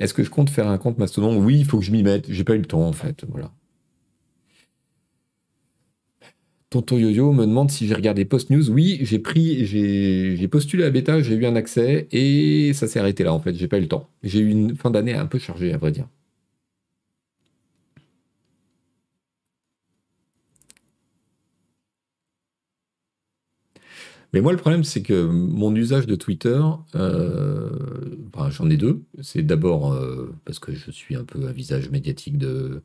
[0.00, 1.36] Est-ce que je compte faire un compte Mastodon?
[1.36, 2.30] Oui, il faut que je m'y mette.
[2.32, 3.24] J'ai pas eu le temps en fait.
[3.28, 3.52] Voilà.
[6.70, 8.70] Tonton Yo-Yo me demande si j'ai regardé Post News.
[8.70, 13.24] Oui, j'ai pris, j'ai postulé à bêta, j'ai eu un accès et ça s'est arrêté
[13.24, 13.54] là en fait.
[13.56, 14.08] J'ai pas eu le temps.
[14.22, 16.06] J'ai eu une fin d'année un peu chargée à vrai dire.
[24.32, 26.60] Mais moi, le problème, c'est que mon usage de Twitter,
[26.94, 27.70] euh,
[28.50, 29.02] j'en ai deux.
[29.22, 32.82] C'est d'abord euh, parce que je suis un peu un visage médiatique de,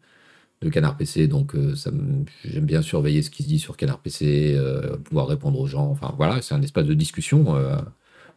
[0.70, 1.76] Canard PC, donc euh,
[2.44, 4.58] j'aime bien surveiller ce qui se dit sur Canard PC,
[5.04, 5.90] pouvoir répondre aux gens.
[5.90, 7.56] Enfin voilà, c'est un espace de discussion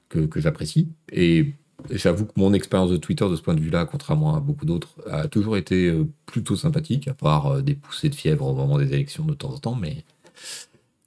[0.08, 0.88] que, que j'apprécie.
[1.12, 1.54] Et
[1.90, 4.96] j'avoue que mon expérience de Twitter de ce point de vue-là, contrairement à beaucoup d'autres,
[5.10, 5.92] a toujours été
[6.26, 9.58] plutôt sympathique, à part des poussées de fièvre au moment des élections de temps en
[9.58, 10.04] temps, mais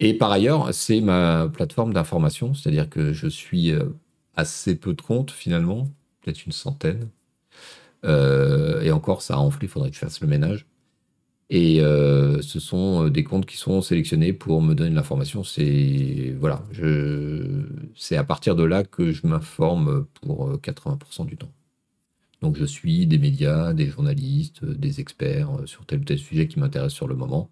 [0.01, 3.85] et par ailleurs, c'est ma plateforme d'information, c'est-à-dire que je suis euh,
[4.35, 5.87] assez peu de comptes finalement,
[6.21, 7.09] peut-être une centaine.
[8.03, 10.65] Euh, et encore, ça a enflé, il faudrait que je fasse le ménage.
[11.51, 15.43] Et euh, ce sont des comptes qui sont sélectionnés pour me donner de l'information.
[15.43, 16.63] C'est voilà,
[18.11, 21.51] à partir de là que je m'informe pour 80% du temps.
[22.41, 26.59] Donc je suis des médias, des journalistes, des experts sur tel ou tel sujet qui
[26.59, 27.51] m'intéresse sur le moment.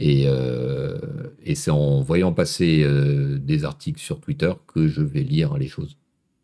[0.00, 0.98] Euh,
[1.42, 5.68] et, c'est en voyant passer euh, des articles sur Twitter que je vais lire les
[5.68, 5.96] choses.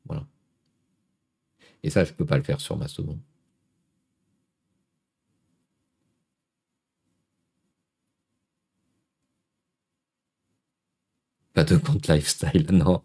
[0.06, 0.26] Voilà.
[1.82, 3.18] Et ça, je ne peux pas le faire sur Mastodon.
[11.64, 13.02] De compte lifestyle, non.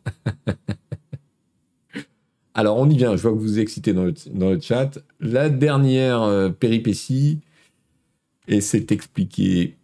[2.53, 3.15] Alors, on y vient.
[3.15, 4.99] Je vois que vous excitez dans le, chat.
[5.19, 7.39] La dernière euh, péripétie,
[8.47, 9.77] et c'est expliqué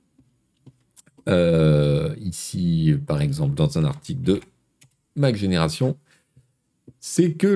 [1.27, 4.39] euh, ici, par exemple, dans un article de
[5.15, 5.97] Mac Génération,
[6.99, 7.47] c'est que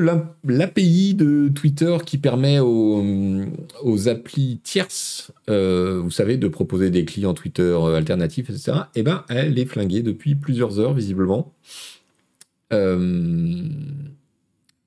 [0.43, 7.33] l'API de Twitter qui permet aux, applis tierces, euh, vous savez, de proposer des clients
[7.33, 11.53] Twitter euh, alternatifs, etc., eh ben, elle est flinguée depuis plusieurs heures, visiblement.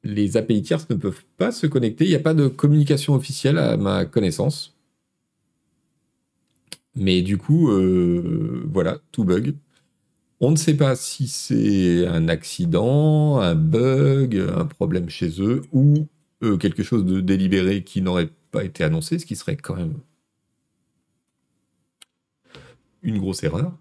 [0.05, 2.05] les API tierces ne peuvent pas se connecter.
[2.05, 4.77] Il n'y a pas de communication officielle à ma connaissance.
[6.97, 9.55] Mais du coup, euh, voilà, tout bug.
[10.41, 16.07] On ne sait pas si c'est un accident, un bug, un problème chez eux, ou
[16.43, 19.95] euh, quelque chose de délibéré qui n'aurait pas été annoncé, ce qui serait quand même
[23.03, 23.73] une grosse erreur.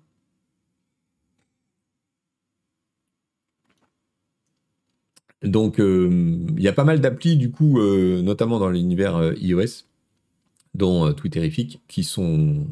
[5.43, 6.09] Donc, euh,
[6.57, 9.85] il y a pas mal d'applis, du coup, notamment dans l'univers iOS,
[10.73, 12.67] dont Twitterific, qui sont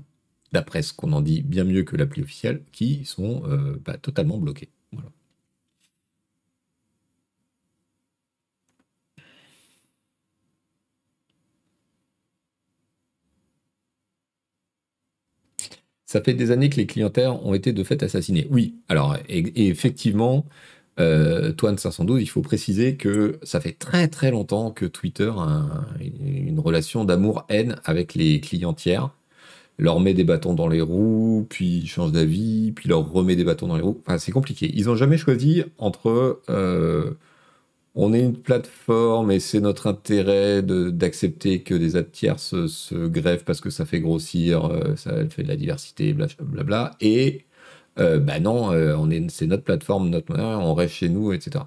[0.53, 4.37] d'après ce qu'on en dit bien mieux que l'appli officielle, qui sont euh, bah, totalement
[4.37, 4.69] bloqués.
[16.05, 18.47] Ça fait des années que les clientaires ont été de fait assassinés.
[18.51, 20.45] Oui, alors, effectivement,
[20.99, 25.85] euh, Toine 512, il faut préciser que ça fait très très longtemps que Twitter a
[26.01, 29.09] une relation d'amour-haine avec les clients tiers
[29.77, 33.67] leur met des bâtons dans les roues, puis change d'avis, puis leur remet des bâtons
[33.67, 34.01] dans les roues.
[34.17, 34.71] C'est compliqué.
[34.73, 37.11] Ils n'ont jamais choisi entre euh,
[37.95, 43.43] on est une plateforme et c'est notre intérêt d'accepter que des apps tierces se, grèvent
[43.45, 46.91] parce que ça fait grossir, euh, ça fait de la diversité, blablabla.
[47.01, 47.45] Et
[47.99, 51.65] euh, bah non, on est, c'est notre plateforme, notre, on reste chez nous, etc.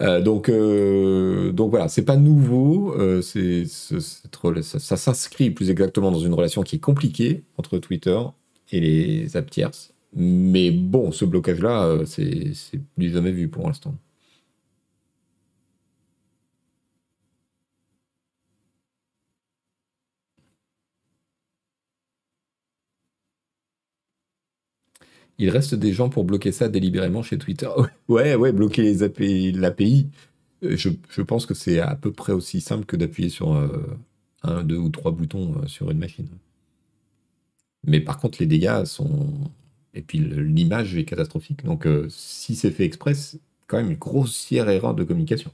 [0.00, 6.62] donc, donc voilà, c'est pas nouveau, c'est, ça, ça s'inscrit plus exactement dans une relation
[6.62, 8.18] qui est compliquée entre Twitter
[8.72, 9.94] et les apps tierces.
[10.14, 13.94] Mais bon, ce blocage-là, c'est, c'est plus jamais vu pour l'instant.
[25.38, 27.68] Il reste des gens pour bloquer ça délibérément chez Twitter.
[28.08, 30.08] ouais, ouais, bloquer les API, l'API.
[30.62, 33.98] Euh, je, pense que c'est à peu près aussi simple que d'appuyer sur euh,
[34.42, 36.28] un, deux ou trois boutons euh, sur une machine.
[37.84, 39.28] Mais par contre, les dégâts sont.
[39.92, 41.64] Et puis l'image est catastrophique.
[41.64, 45.52] Donc si c'est fait exprès, c'est quand même une grossière erreur de communication.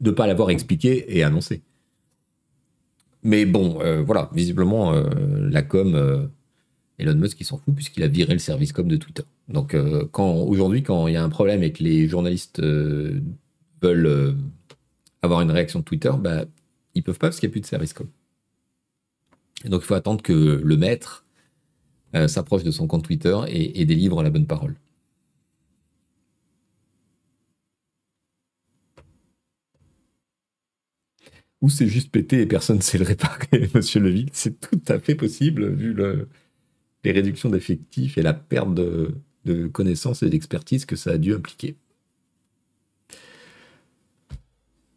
[0.00, 1.62] De ne pas l'avoir expliqué et annoncé.
[3.22, 6.30] Mais bon, voilà, visiblement, la com
[6.98, 9.24] Elon Musk, il s'en fout puisqu'il a viré le service com de Twitter.
[9.48, 13.20] Donc, euh, aujourd'hui, quand il y a un problème et que les journalistes euh,
[13.82, 14.32] veulent euh,
[15.22, 16.44] avoir une réaction de Twitter, bah,
[16.94, 18.08] ils peuvent pas parce qu'il n'y a plus de service com.
[19.64, 21.24] Et donc, il faut attendre que le maître
[22.28, 24.76] s'approche de son compte Twitter et, délivre la bonne parole.
[31.60, 34.30] Ou c'est juste pété et personne ne sait le réparer, monsieur Leville.
[34.32, 36.28] C'est tout à fait possible vu le,
[37.06, 39.14] les réductions d'effectifs et la perte de,
[39.72, 41.76] connaissances et d'expertise que ça a dû impliquer.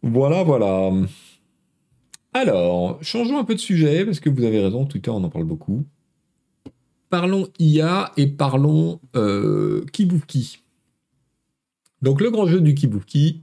[0.02, 0.90] Voilà, voilà.
[2.32, 5.44] Alors, changeons un peu de sujet, parce que vous avez raison, Twitter, on en parle
[5.44, 5.84] beaucoup.
[7.10, 10.64] Parlons IA et parlons euh, Kibuki.
[12.02, 13.42] Donc, le grand jeu du Kibuki,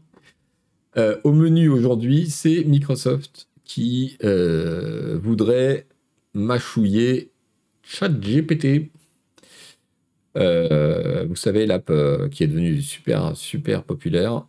[0.97, 5.87] euh, au menu aujourd'hui, c'est Microsoft qui euh, voudrait
[6.33, 7.31] mâchouiller
[7.87, 8.91] ChatGPT.
[10.37, 14.45] Euh, vous savez, l'app euh, qui est devenue super, super populaire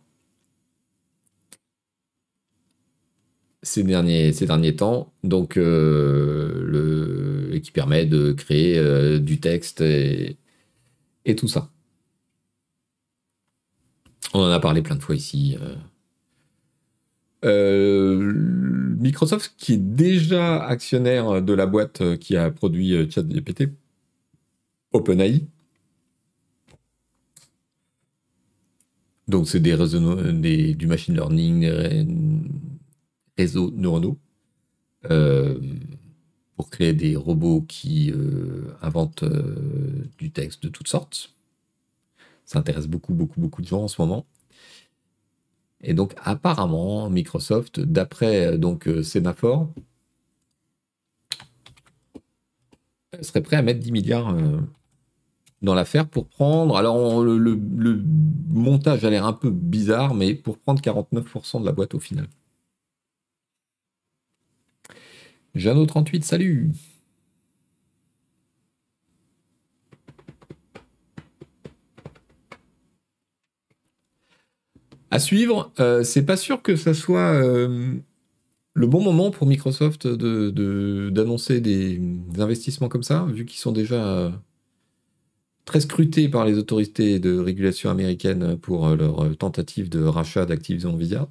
[3.61, 10.37] ces derniers, temps, donc euh, le, et qui permet de créer du texte et,
[11.37, 11.69] tout ça.
[14.33, 15.57] On en a parlé plein de fois ici.
[17.45, 18.33] Euh,
[18.99, 23.69] Microsoft, qui est déjà actionnaire de la boîte qui a produit euh, ChatGPT,
[24.91, 25.45] OpenAI.
[29.27, 29.77] Donc, c'est des
[30.33, 31.69] des, du machine learning,
[33.37, 34.17] réseaux neuronaux,
[35.11, 35.59] euh,
[36.57, 38.11] pour créer des robots qui
[38.81, 39.23] inventent
[40.17, 41.35] du texte de toutes sortes.
[42.45, 44.25] Ça intéresse beaucoup, beaucoup, beaucoup de gens en ce moment.
[45.81, 49.03] Et donc apparemment, Microsoft, d'après euh, donc euh,
[53.21, 54.59] serait prêt à mettre 10 milliards euh,
[55.61, 56.77] dans l'affaire pour prendre.
[56.77, 57.55] Alors le,
[58.49, 62.27] montage a l'air un peu bizarre, mais pour prendre 49% de la boîte au final.
[65.55, 66.71] Jeannot 38, salut
[75.11, 77.95] À suivre, euh, c'est pas sûr que ça soit euh,
[78.73, 84.05] le bon moment pour Microsoft d'annoncer de, des, investissements comme ça, vu qu'ils sont déjà
[84.05, 84.29] euh,
[85.65, 91.29] très scrutés par les autorités de régulation américaines pour leur tentative de rachat d'Activision Blizzard,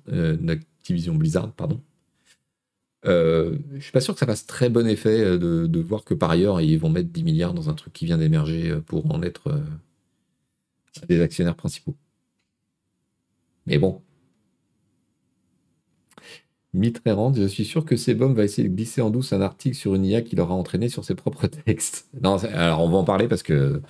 [1.14, 1.80] Blizzard, pardon.
[3.04, 6.30] je suis pas sûr que ça fasse très bon effet de, de, voir que par
[6.30, 9.60] ailleurs ils vont mettre 10 milliards dans un truc qui vient d'émerger pour en être
[11.08, 11.96] des actionnaires principaux.
[13.68, 14.00] Mais bon.
[16.72, 19.94] Mitterrand, je suis sûr que Sebum va essayer de glisser en douce un article sur
[19.94, 22.08] une IA qui l'aura entraîné sur ses propres textes.
[22.22, 23.82] Non, alors on va en parler parce que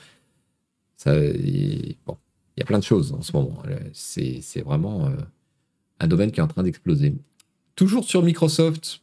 [0.97, 2.17] ça, bon,
[2.57, 3.63] il y a plein de choses en ce moment.
[3.93, 5.17] C'est vraiment euh,
[6.01, 7.15] un domaine qui est en train d'exploser.
[7.77, 9.01] Toujours sur Microsoft,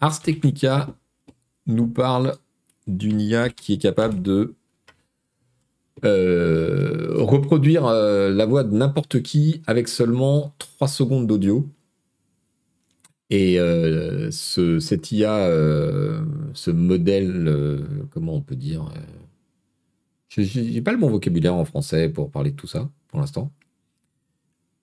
[0.00, 0.96] Ars Technica
[1.66, 2.36] nous parle
[2.86, 4.54] d'une IA qui est capable de
[6.04, 11.68] euh, reproduire euh, la voix de n'importe qui avec seulement 3 secondes d'audio.
[13.30, 15.50] Et euh, ce, cette IA,
[16.54, 18.90] ce modèle, comment on peut dire
[20.28, 23.52] Je n'ai pas le bon vocabulaire en français pour parler de tout ça pour l'instant.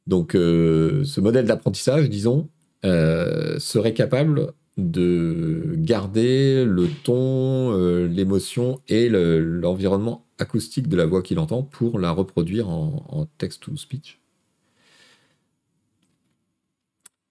[0.05, 2.49] Donc ce modèle d'apprentissage, disons,
[2.83, 11.63] serait capable de garder le ton, l'émotion et l'environnement acoustique de la voix qu'il entend
[11.63, 14.19] pour la reproduire en, text-to-speech.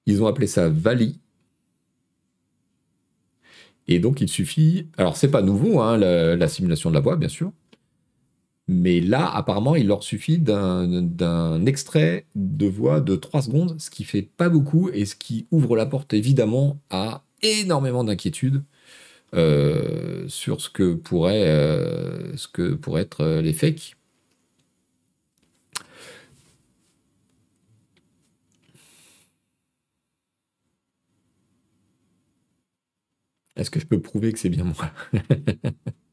[0.06, 1.20] Ils ont appelé ça Vali.
[3.86, 4.88] Et donc, il suffit.
[4.96, 7.52] Alors, c'est pas nouveau, hein, la, simulation de la voix, bien sûr.
[8.66, 14.04] Mais là, apparemment, il leur suffit d'un extrait de voix de 3 secondes, ce qui
[14.04, 18.62] fait pas beaucoup et ce qui ouvre la porte évidemment à énormément d'inquiétudes
[19.34, 23.96] euh, sur ce que pourrait, euh, ce que pourraient être euh, les fakes.
[33.56, 34.90] Est-ce que je peux prouver que c'est bien moi?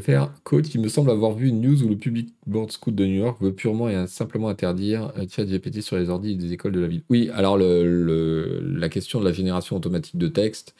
[0.00, 3.06] faire coach, il me semble avoir vu une news où le Public Board School de
[3.06, 6.80] New York veut purement et simplement interdire euh, ChatGPT sur les ordi des écoles de
[6.80, 7.02] la ville.
[7.10, 10.74] Oui, alors le, la question de la génération automatique de texte,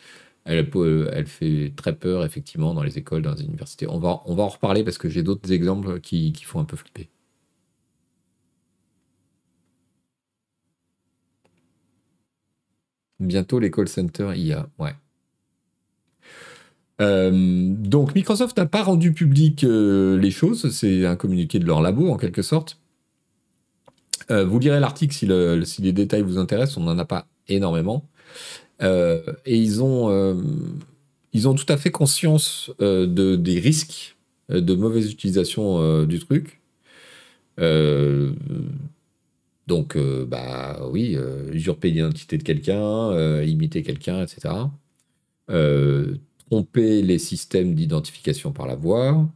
[0.45, 0.69] elle,
[1.13, 3.89] elle fait très peur effectivement dans les écoles, dans les universités.
[3.89, 6.65] On va, on va en reparler parce que j'ai d'autres exemples qui, qui font un
[6.65, 7.09] peu flipper.
[13.21, 14.95] Bientôt les call centers IA, ouais.
[17.01, 21.81] Euh, donc Microsoft n'a pas rendu public euh, les choses, c'est un communiqué de leur
[21.81, 22.79] labo en quelque sorte.
[24.31, 25.15] Euh, vous lirez l'article
[25.67, 28.07] si, les détails vous intéressent, on n'en a pas énormément.
[28.81, 30.11] et ils ont,
[31.33, 34.17] ils ont tout à fait conscience de, des risques
[34.49, 36.61] de mauvaise utilisation du truc.
[39.67, 41.17] donc, bah oui,
[41.53, 44.51] usurper l'identité de quelqu'un, imiter quelqu'un, etc
[46.47, 49.29] tromper les systèmes d'identification par la voix.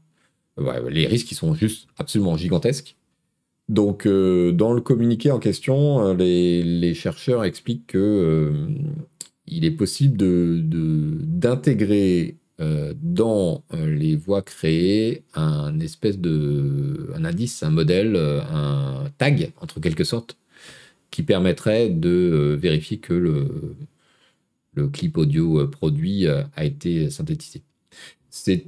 [0.88, 2.96] les risques qui sont juste absolument gigantesques.
[3.68, 8.68] Donc, euh, dans le communiqué en question, euh, les, chercheurs expliquent que euh,
[9.46, 12.36] il est possible d'intégrer
[13.02, 20.04] dans les voix créées un espèce de un indice, un modèle, un tag entre quelque
[20.04, 20.38] sorte,
[21.10, 23.76] qui permettrait de vérifier que le
[24.76, 27.62] le clip audio euh, produit euh, a été synthétisé.
[28.30, 28.66] C'est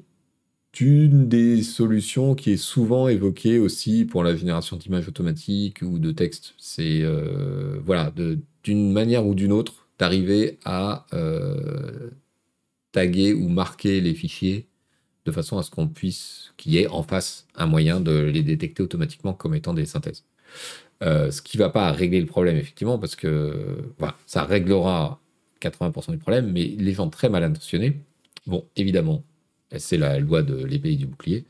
[0.81, 6.13] une des solutions qui est souvent évoquée aussi pour la génération d'images automatiques ou de
[6.13, 6.55] textes.
[6.59, 8.13] C'est euh, voilà,
[8.65, 11.07] d'une manière ou d'une autre, d'arriver à
[12.93, 14.69] taguer ou marquer les fichiers
[15.27, 18.43] de façon à ce qu'on puisse, qu'il y ait en face un moyen de les
[18.43, 20.25] détecter automatiquement comme étant des synthèses.
[21.03, 23.93] ce qui ne va pas régler le problème, effectivement, parce que
[24.27, 25.21] ça réglera
[25.61, 28.01] 80% du problème, mais les gens très mal intentionnés
[28.47, 29.25] vont évidemment,
[29.77, 31.45] c'est la loi de l'épée du bouclier,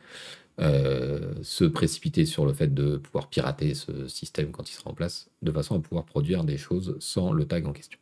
[0.61, 4.95] euh, se précipiter sur le fait de pouvoir pirater ce système quand il sera en
[4.95, 7.99] place, de façon à pouvoir produire des choses sans le tag en question.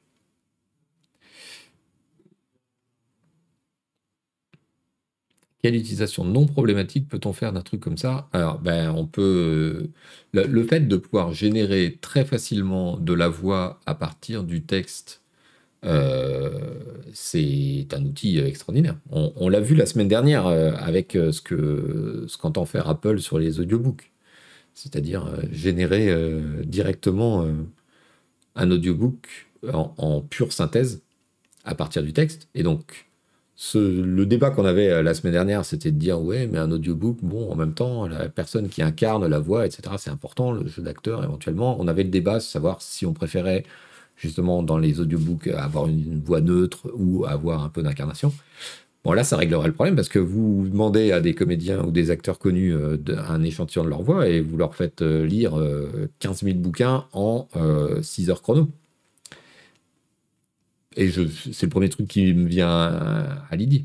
[5.62, 8.28] Quelle utilisation non problématique peut-on faire d'un truc comme ça?
[8.32, 9.90] Alors, ben, on peut.
[10.32, 15.25] le, fait de pouvoir générer très facilement de la voix à partir du texte euh,
[17.12, 18.96] c'est un outil extraordinaire.
[19.10, 23.20] On, l'a vu la semaine dernière euh, avec euh, ce que ce qu'entend faire Apple
[23.20, 24.10] sur les audiobooks,
[24.74, 26.14] c'est-à-dire générer
[26.64, 27.48] directement
[28.56, 31.02] un audiobook en, pure synthèse
[31.64, 32.48] à partir du texte.
[32.54, 33.06] Et donc,
[33.74, 37.50] le débat qu'on avait la semaine dernière, c'était de dire ouais, mais un audiobook, bon,
[37.50, 41.24] en même temps, la personne qui incarne la voix, etc., c'est important, le jeu d'acteur
[41.24, 41.80] éventuellement.
[41.80, 43.64] On avait le débat, savoir si on préférait
[44.16, 48.32] justement dans les audiobooks avoir une, voix neutre ou avoir un peu d'incarnation.
[49.04, 52.10] Bon, là, ça réglerait le problème parce que vous demandez à des comédiens ou des
[52.10, 52.96] acteurs connus euh,
[53.28, 55.52] un échantillon de leur voix et vous leur faites euh, lire
[56.18, 57.46] 15 euh, 000 bouquins en
[58.02, 58.68] 6 heures chrono.
[60.96, 63.84] Et c'est le premier truc qui me vient à, l'idée.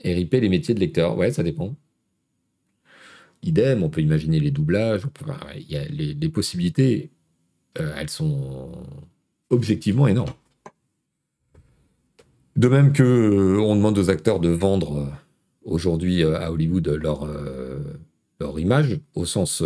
[0.00, 1.74] Et les métiers de lecteur, ouais, ça dépend.
[3.42, 5.02] Idem, on peut imaginer les doublages,
[5.56, 7.10] il y a les, possibilités,
[7.78, 8.72] euh, elles sont
[9.48, 10.32] objectivement énormes.
[12.56, 15.06] De même que euh, on demande aux acteurs de vendre euh,
[15.64, 17.26] aujourd'hui à Hollywood leur,
[18.58, 19.62] image au sens,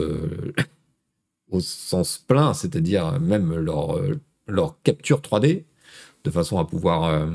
[1.50, 4.00] au sens plein, c'est-à-dire même leur,
[4.46, 5.64] leur capture 3D,
[6.24, 7.28] de façon à pouvoir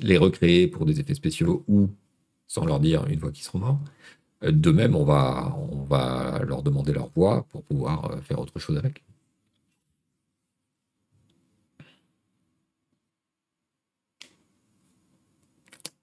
[0.00, 1.88] les recréer pour des effets spéciaux ou
[2.46, 3.80] sans leur dire une fois qu'ils seront morts.
[4.42, 9.02] De même, on va, leur demander leur voix pour pouvoir euh, faire autre chose avec.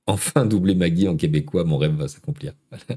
[0.07, 2.53] Enfin, doubler Maggie en québécois, mon rêve va s'accomplir.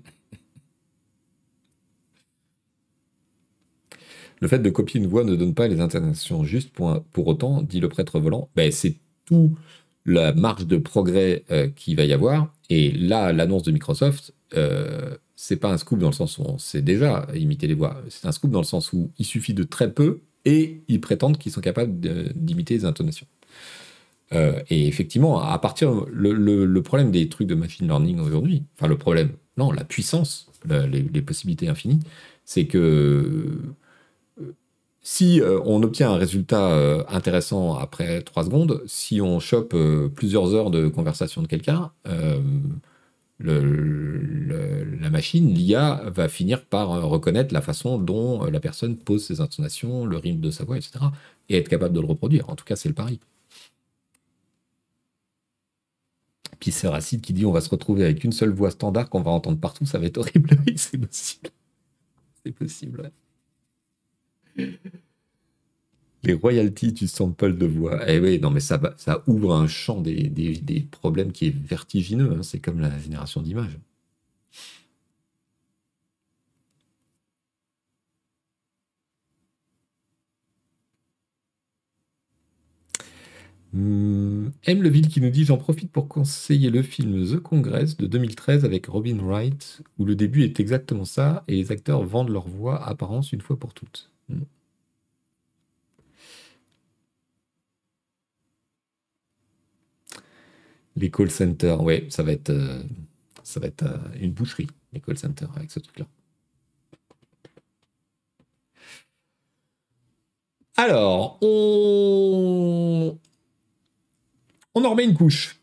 [4.40, 7.62] Le fait de copier une voix ne donne pas les intonations justes pour, pour autant,
[7.62, 8.48] dit le prêtre volant.
[8.54, 9.56] Ben, c'est tout
[10.04, 12.52] la marge de progrès euh, qu'il va y avoir.
[12.70, 16.58] Et là, l'annonce de Microsoft, euh, c'est pas un scoop dans le sens où on
[16.58, 18.02] sait déjà imiter les voix.
[18.08, 21.38] C'est un scoop dans le sens où il suffit de très peu et ils prétendent
[21.38, 21.92] qu'ils sont capables
[22.34, 23.28] d'imiter les intonations.
[24.32, 28.88] Euh, et effectivement, à partir le, le, problème des trucs de machine learning aujourd'hui, enfin
[28.88, 32.00] le problème, non, la puissance, les, possibilités infinies,
[32.44, 33.60] c'est que
[35.02, 40.08] si euh, on obtient un résultat euh, intéressant après 3 secondes, si on chope euh,
[40.08, 41.92] plusieurs heures de conversation de quelqu'un,
[43.40, 50.04] la machine, l'IA, va finir par reconnaître la façon dont la personne pose ses intonations,
[50.06, 50.98] le rythme de sa voix, etc.
[51.48, 52.50] et être capable de le reproduire.
[52.50, 53.20] En tout cas, c'est le pari.
[56.60, 59.22] Puis c'est Racide qui dit on va se retrouver avec une seule voix standard qu'on
[59.22, 60.50] va entendre partout, ça va être horrible.
[60.66, 61.50] Oui, c'est possible.
[62.44, 63.12] C'est possible.
[66.24, 68.00] Les royalties du sample de voix.
[68.08, 72.32] Eh oui, non, mais ça, ça ouvre un champ des, problèmes qui est vertigineux.
[72.38, 72.42] Hein.
[72.42, 73.78] C'est comme la génération d'images.
[83.74, 84.82] M.
[84.82, 88.86] Leville qui nous dit J'en profite pour conseiller le film The Congress de 2013 avec
[88.86, 93.32] Robin Wright, où le début est exactement ça et les acteurs vendent leur voix apparence
[93.32, 94.10] une fois pour toutes.
[94.30, 94.44] Hum.
[100.98, 102.82] Les call centers, ouais, ça va être, euh,
[103.42, 106.06] ça va être euh, une boucherie, les call centers, avec ce truc-là.
[110.76, 113.16] Alors, on...
[114.74, 115.56] on en remet une couche.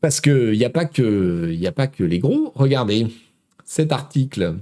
[0.00, 2.52] Parce qu'il n'y a, que, a pas que les gros.
[2.54, 3.06] Regardez,
[3.64, 4.58] cet article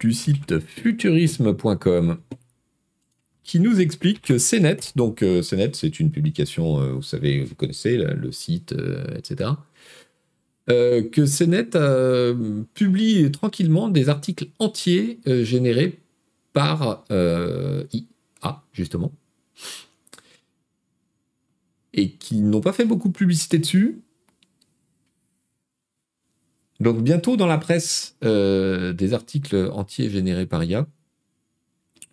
[0.00, 2.18] du site futurisme.com
[3.44, 7.54] qui nous explique que CNET, donc euh, CNET c'est une publication, euh, vous savez, vous
[7.54, 9.50] connaissez le site, euh, etc.
[10.66, 11.70] que CNET
[12.72, 15.98] publie tranquillement des articles entiers générés
[16.54, 19.12] par IA, justement,
[21.92, 24.00] et qui n'ont pas fait beaucoup de publicité dessus.
[26.80, 30.86] Donc bientôt dans la presse, des articles entiers générés par IA.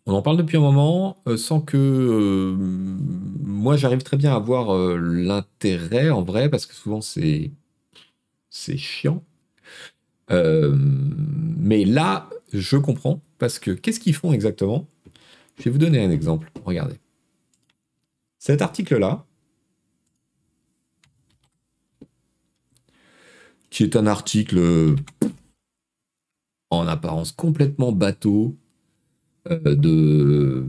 [0.08, 4.40] On en parle depuis un moment euh, sans que euh, moi j'arrive très bien à
[4.40, 7.52] voir euh, l'intérêt en vrai parce que souvent c'est
[8.50, 9.24] c'est chiant.
[10.30, 14.88] mais là, je comprends parce que qu'est-ce qu'ils font exactement?
[15.58, 16.52] Je vais vous donner un exemple.
[16.66, 17.00] Regardez.
[18.40, 19.26] Cet article-là,
[23.70, 24.96] qui est un article
[26.72, 28.58] en apparence complètement bateau,
[29.50, 30.66] de,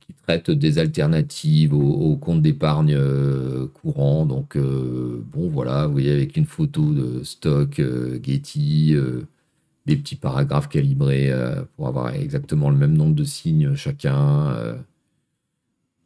[0.00, 4.26] qui traite des alternatives au, compte d'épargne euh, courant.
[4.26, 7.80] Donc, euh, bon, voilà, vous voyez, avec une photo de stock
[8.22, 8.96] Getty,
[9.86, 11.32] des petits paragraphes calibrés
[11.76, 14.76] pour avoir exactement le même nombre de signes chacun.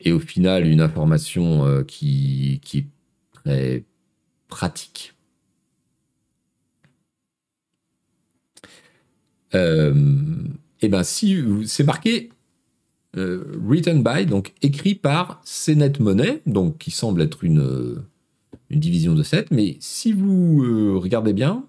[0.01, 2.87] et au final, une information qui, qui est
[3.33, 3.85] très
[4.49, 5.15] pratique.
[9.55, 9.95] Euh,
[10.81, 12.31] eh ben si c'est marqué
[13.17, 18.05] euh, written by, donc écrit par CNET Money, donc qui semble être une, euh,
[18.71, 21.67] division de 7, mais si vous euh, regardez bien,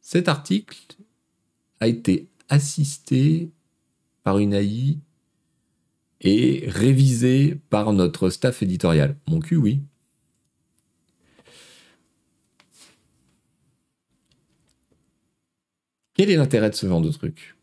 [0.00, 0.96] cet article
[1.80, 3.50] a été assisté
[4.24, 4.98] par une AI
[6.20, 9.16] et révisé par notre staff éditorial.
[9.28, 9.82] Mon cul, oui.
[16.14, 17.57] Quel est l'intérêt de ce genre de truc?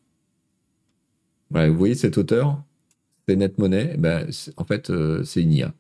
[1.52, 2.62] Vous voyez cet auteur,
[3.28, 5.74] c'est Net Money, eh ben, en fait, euh, c'est une IA.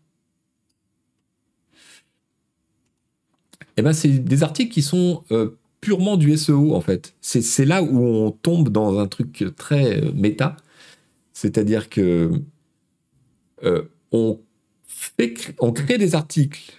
[3.77, 7.15] Eh ben, c'est des articles qui sont euh, purement du SEO, en fait.
[7.21, 10.55] C'est là où on tombe dans un truc très euh, méta.
[11.33, 12.31] C'est-à-dire que
[14.11, 14.39] on,
[15.73, 16.73] crée des articles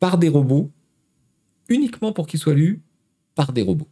[0.00, 0.70] par des robots
[1.68, 2.80] uniquement pour qu'ils soient lus
[3.34, 3.88] par des robots.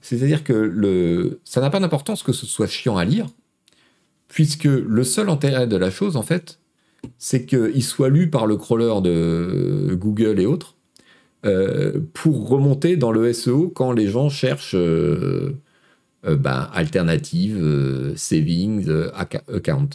[0.00, 3.26] C'est-à-dire que ça n'a pas d'importance que ce soit chiant à lire,
[4.30, 6.60] puisque le seul intérêt de la chose, en fait,
[7.18, 10.76] c'est qu'il soit lu par le crawler de Google et autres
[11.44, 15.56] euh, pour remonter dans le SEO quand les gens cherchent euh,
[16.24, 19.88] euh, ben, alternative, savings, account.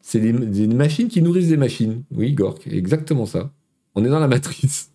[0.00, 2.02] C'est des, machines qui nourrissent des machines.
[2.10, 3.52] Oui, Gork, exactement ça.
[3.94, 4.90] On est dans la matrice.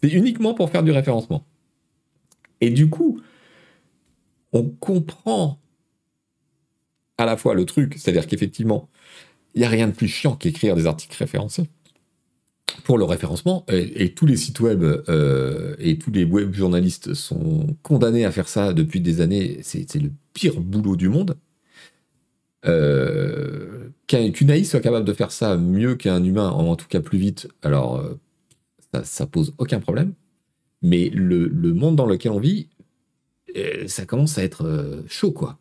[0.00, 1.44] C'est uniquement pour faire du référencement.
[2.62, 3.20] Et du coup,
[4.52, 5.60] on comprend
[7.18, 8.88] à la fois le truc, c'est-à-dire qu'effectivement,
[9.54, 11.68] il n'y a rien de plus chiant qu'écrire des articles référencés
[12.84, 17.76] pour le référencement, et, tous les sites web euh, et tous les web journalistes sont
[17.82, 21.36] condamnés à faire ça depuis des années, c'est le pire boulot du monde.
[22.66, 27.18] Euh, Qu'une AI soit capable de faire ça mieux qu'un humain, en tout cas plus
[27.18, 28.14] vite, alors euh,
[29.02, 30.14] ça, pose aucun problème.
[30.82, 32.68] Mais le, monde dans lequel on vit,
[33.56, 35.58] euh, ça commence à être chaud, quoi.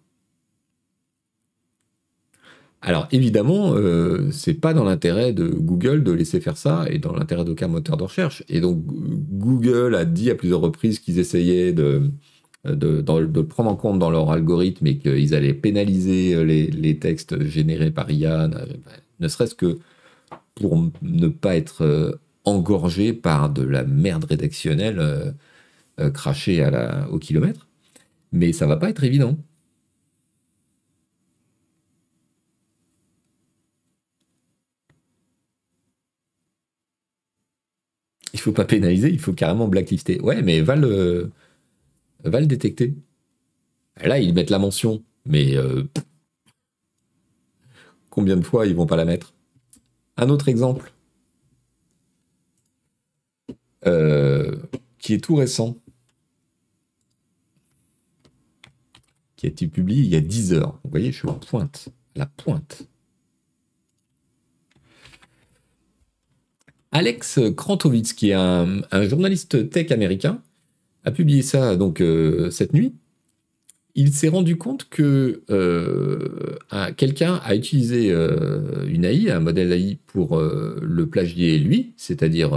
[2.86, 7.14] Alors évidemment, euh, c'est pas dans l'intérêt de Google de laisser faire ça et dans
[7.14, 8.44] l'intérêt d'aucun moteur de recherche.
[8.48, 12.12] Et donc Google a dit à plusieurs reprises qu'ils essayaient de,
[12.64, 17.90] de, prendre en compte dans leur algorithme et qu'ils allaient pénaliser les, les, textes générés
[17.90, 18.50] par IA,
[19.20, 19.80] ne serait-ce que
[20.54, 25.34] pour ne pas être engorgé par de la merde rédactionnelle
[26.14, 26.64] crachée
[27.12, 27.68] au kilomètre.
[28.32, 29.38] Mais ça va pas être évident.
[38.35, 40.22] il faut pas pénaliser, il faut carrément blacklister.
[40.22, 41.32] Ouais, mais va le,
[42.24, 42.96] va le détecter.
[44.04, 45.84] Là, ils mettent la mention, mais euh,
[48.10, 49.34] combien de fois ils vont pas la mettre?
[50.18, 50.94] Un autre exemple,
[53.88, 54.58] euh,
[55.00, 55.78] qui est tout récent,
[59.38, 60.80] qui a été publié il y a 10 heures.
[60.84, 62.88] Vous voyez, je suis en pointe, la pointe.
[66.96, 70.42] Alex Krantowitz, qui est un, journaliste tech américain,
[71.04, 72.94] a publié ça donc euh, cette nuit.
[73.96, 76.56] Il s'est rendu compte que euh,
[76.96, 82.52] quelqu'un a utilisé euh, une AI, un modèle AI, pour le plagier lui, c'est-à-dire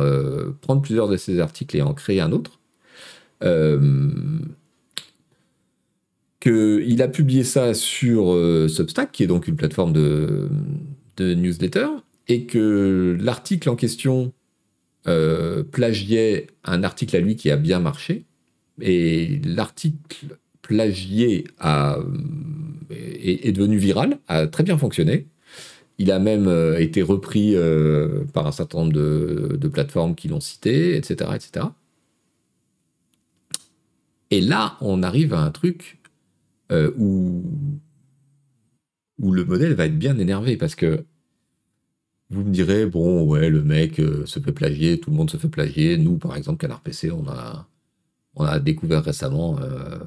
[0.61, 2.61] prendre plusieurs de ses articles et en créer un autre.
[6.39, 10.49] qu'il a publié ça sur Substack, qui est donc une plateforme de
[11.19, 11.89] newsletter,
[12.29, 14.33] et que l'article en question
[15.07, 18.27] euh, plagiait un article à lui qui a bien marché,
[18.81, 21.99] et l'article plagié a,
[22.91, 25.27] est, devenu viral, a très bien fonctionné.
[25.99, 30.41] Il a même euh, été repris euh, par un certain nombre de, plateformes qui l'ont
[30.41, 31.67] cité, etc., etc.
[34.31, 35.99] Et là, on arrive à un truc
[36.71, 37.43] où,
[39.19, 41.07] où le modèle va être bien énervé parce que
[42.31, 45.39] vous me direz, bon, ouais, le mec euh, se fait plagier, tout le monde se
[45.39, 45.97] fait plagier.
[45.97, 47.67] Nous, par exemple, Canard PC, on a,
[48.35, 49.99] on a découvert récemment euh,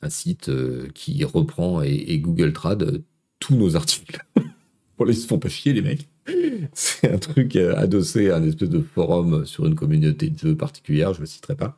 [0.00, 3.02] un site euh, qui reprend et, Google Trad
[3.40, 4.24] tous nos articles.
[4.98, 6.08] bon, ils se font pas chier, les mecs.
[6.72, 11.22] C'est un truc adossé à un espèce de forum sur une communauté de particulière, je
[11.22, 11.74] ne citerai pas.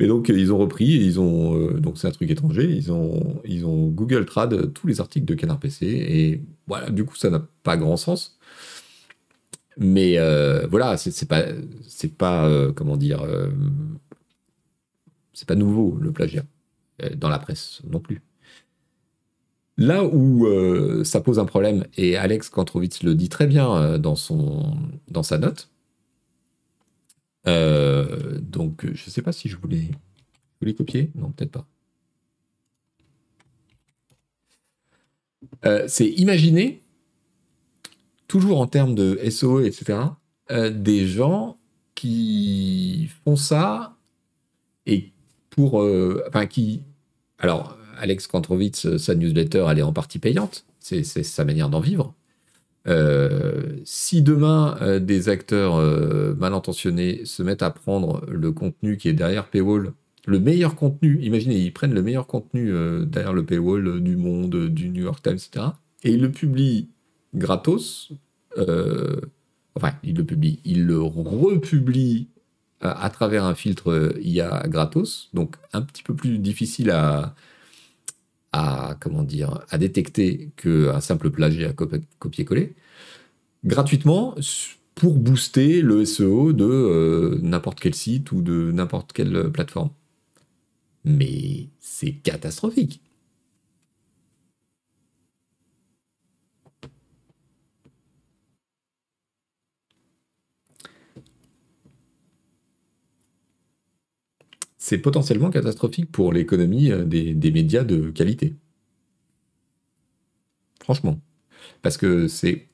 [0.00, 3.66] Mais donc, ils ont repris, ils ont, donc c'est un truc étranger, ils ont, ils
[3.66, 7.46] ont Google Trad tous les articles de Canard PC, et voilà, du coup, ça n'a
[7.62, 8.38] pas grand sens.
[9.78, 11.42] Mais euh, voilà, c'est pas,
[12.18, 13.48] pas, euh, comment dire, euh,
[15.32, 16.44] c'est pas nouveau le plagiat
[17.16, 18.22] dans la presse non plus.
[19.78, 20.46] Là où
[21.04, 25.70] ça pose un problème, et Alex Kantrovitz le dit très bien dans sa note,
[27.46, 31.64] donc je ne sais pas si je voulais, je voulais copier, non peut-être
[35.62, 35.88] pas.
[35.88, 36.81] c'est imaginer
[38.32, 39.98] toujours en termes de SOE, etc.,
[40.50, 41.58] euh, des gens
[41.94, 43.98] qui font ça
[44.86, 45.12] et
[45.50, 45.82] pour.
[45.82, 46.82] Euh, enfin, qui.
[47.38, 50.64] Alors, Alex Kantrovitz, sa newsletter, elle est en partie payante.
[50.80, 52.14] C'est sa manière d'en vivre.
[52.88, 55.76] Euh, si demain des acteurs
[56.36, 59.92] mal intentionnés se mettent à prendre le contenu qui est derrière Paywall,
[60.26, 62.72] le meilleur contenu, imaginez, ils prennent le meilleur contenu
[63.06, 65.66] derrière le Paywall du Monde, du New York Times, etc.,
[66.02, 66.88] et ils le publient
[67.34, 68.12] gratos.
[68.58, 69.20] Euh,
[69.74, 72.28] enfin, il le publie, il le republie
[72.80, 77.34] à, travers un filtre IA gratos, donc un petit peu plus difficile à,
[78.52, 81.72] à comment dire, à détecter qu'un simple plagiat à
[82.18, 82.74] copier-coller,
[83.64, 84.34] gratuitement
[84.94, 89.90] pour booster le SEO de euh, n'importe quel site ou de n'importe quelle plateforme.
[91.04, 93.00] Mais c'est catastrophique.
[104.82, 108.56] C'est potentiellement catastrophique pour l'économie euh, des, médias de qualité.
[110.82, 111.20] Franchement.
[111.82, 112.68] Parce que c'est.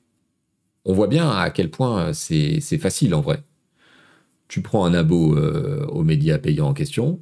[0.85, 3.43] On voit bien à quel point c'est facile en vrai.
[4.47, 7.21] Tu prends un abo euh, aux médias payants en question,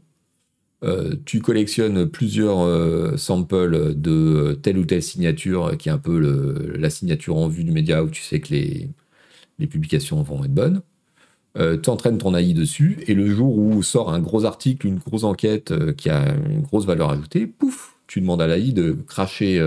[0.83, 6.19] euh, tu collectionnes plusieurs euh, samples de telle ou telle signature, qui est un peu
[6.77, 8.89] la signature en vue du média où tu sais que les,
[9.67, 10.81] publications vont être bonnes.
[11.57, 14.99] Euh, tu entraînes ton AI dessus, et le jour où sort un gros article, une
[14.99, 19.59] grosse enquête qui a une grosse valeur ajoutée, pouf, tu demandes à l'AI de cracher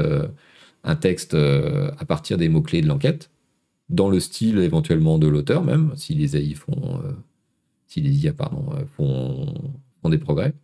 [0.85, 3.31] un texte à partir des mots-clés de l'enquête,
[3.89, 7.03] dans le style éventuellement de l'auteur même, si les AI font,
[7.97, 8.33] IA
[8.97, 9.55] font,
[10.09, 10.55] des progrès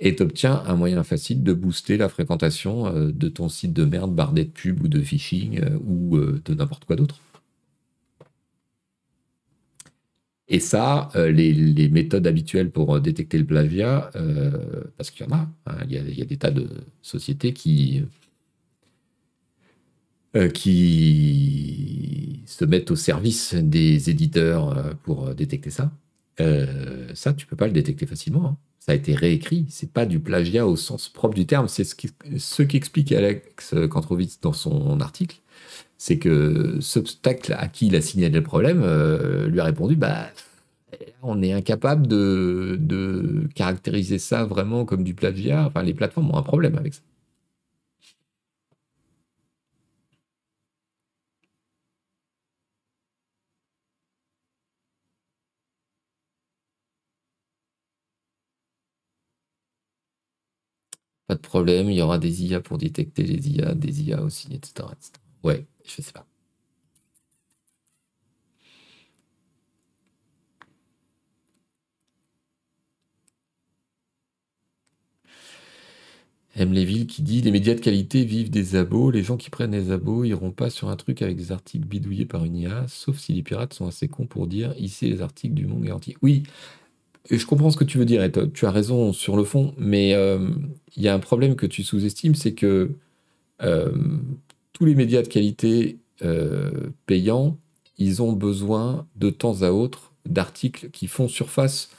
[0.00, 3.84] et tu obtiens un moyen facile de booster la fréquentation euh, de ton site de
[3.84, 7.20] merde bardé de pub ou de phishing euh, ou euh, de n'importe quoi d'autre.
[10.48, 14.10] Et ça, les, méthodes habituelles pour détecter le plagiat,
[14.96, 16.68] parce qu'il y en a, hein, il, y a des tas de
[17.02, 18.02] sociétés qui,
[22.46, 25.92] se mettent au service des éditeurs pour détecter ça.
[27.14, 28.46] ça, tu peux pas le détecter facilement.
[28.48, 29.64] Hein ça a été réécrit.
[29.70, 31.68] C'est pas du plagiat au sens propre du terme.
[31.68, 35.40] C'est ce qu'explique Alex Kantrovitz dans son article.
[35.98, 39.96] C'est que ce obstacle à qui il a signalé le problème euh, lui a répondu
[39.96, 40.28] bah,
[41.22, 45.66] on est incapable de, caractériser ça vraiment comme du plagiat.
[45.66, 47.00] Enfin, les plateformes ont un problème avec ça.
[61.26, 64.48] Pas de problème, il y aura des IA pour détecter les IA, des IA aussi,
[64.54, 64.90] etc.
[65.42, 66.26] Ouais, je sais pas.
[76.56, 76.72] M.
[76.72, 79.10] Léville qui dit Les médias de qualité vivent des abos.
[79.10, 82.26] Les gens qui prennent les abos iront pas sur un truc avec des articles bidouillés
[82.26, 85.54] par une IA, sauf si les pirates sont assez cons pour dire Ici les articles
[85.54, 86.16] du monde garanti.
[86.22, 86.44] Oui,
[87.30, 90.14] je comprends ce que tu veux dire et tu as raison sur le fond, mais
[90.14, 90.50] euh,
[90.96, 92.92] il y a un problème que tu sous-estimes, c'est que
[93.62, 93.92] euh,
[94.74, 97.56] tous les médias de qualité euh, payants,
[97.96, 101.90] ils ont besoin de temps à autre d'articles qui font surface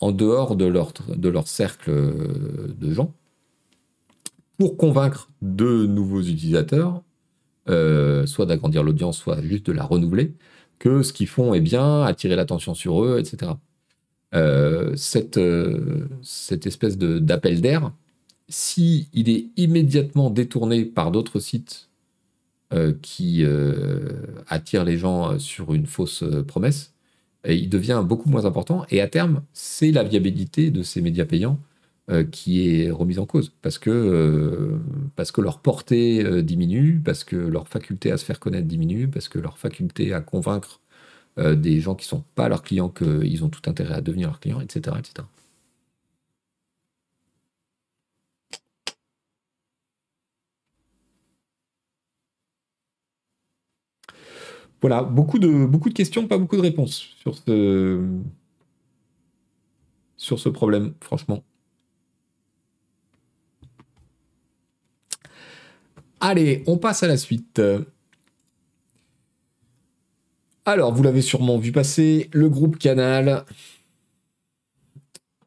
[0.00, 3.12] en dehors de leur, cercle de gens
[4.56, 7.02] pour convaincre de nouveaux utilisateurs,
[7.66, 10.32] soit d'agrandir l'audience, soit juste de la renouveler,
[10.78, 13.52] que ce qu'ils font est bien, attirer l'attention sur eux, etc.
[14.34, 14.94] Euh,
[15.36, 17.92] euh, cette espèce d'appel d'air,
[18.48, 21.88] si il est immédiatement détourné par d'autres sites
[22.72, 23.44] euh, qui
[24.48, 26.92] attirent les gens sur une fausse promesse,
[27.48, 28.84] il devient beaucoup moins important.
[28.90, 31.60] Et à terme, c'est la viabilité de ces médias payants
[32.30, 34.78] qui est remise en cause parce que,
[35.38, 39.58] leur portée diminue, parce que leur faculté à se faire connaître diminue, parce que leur
[39.58, 40.80] faculté à convaincre
[41.38, 44.28] euh, des gens qui ne sont pas leurs clients, qu'ils ont tout intérêt à devenir
[44.28, 44.96] leurs clients, etc.
[54.80, 58.04] Voilà, beaucoup de, questions, pas beaucoup de réponses sur ce,
[60.16, 61.42] sur ce problème, franchement.
[66.20, 67.60] Allez, on passe à la suite.
[70.64, 73.44] Alors, vous l'avez sûrement vu passer, le groupe Canal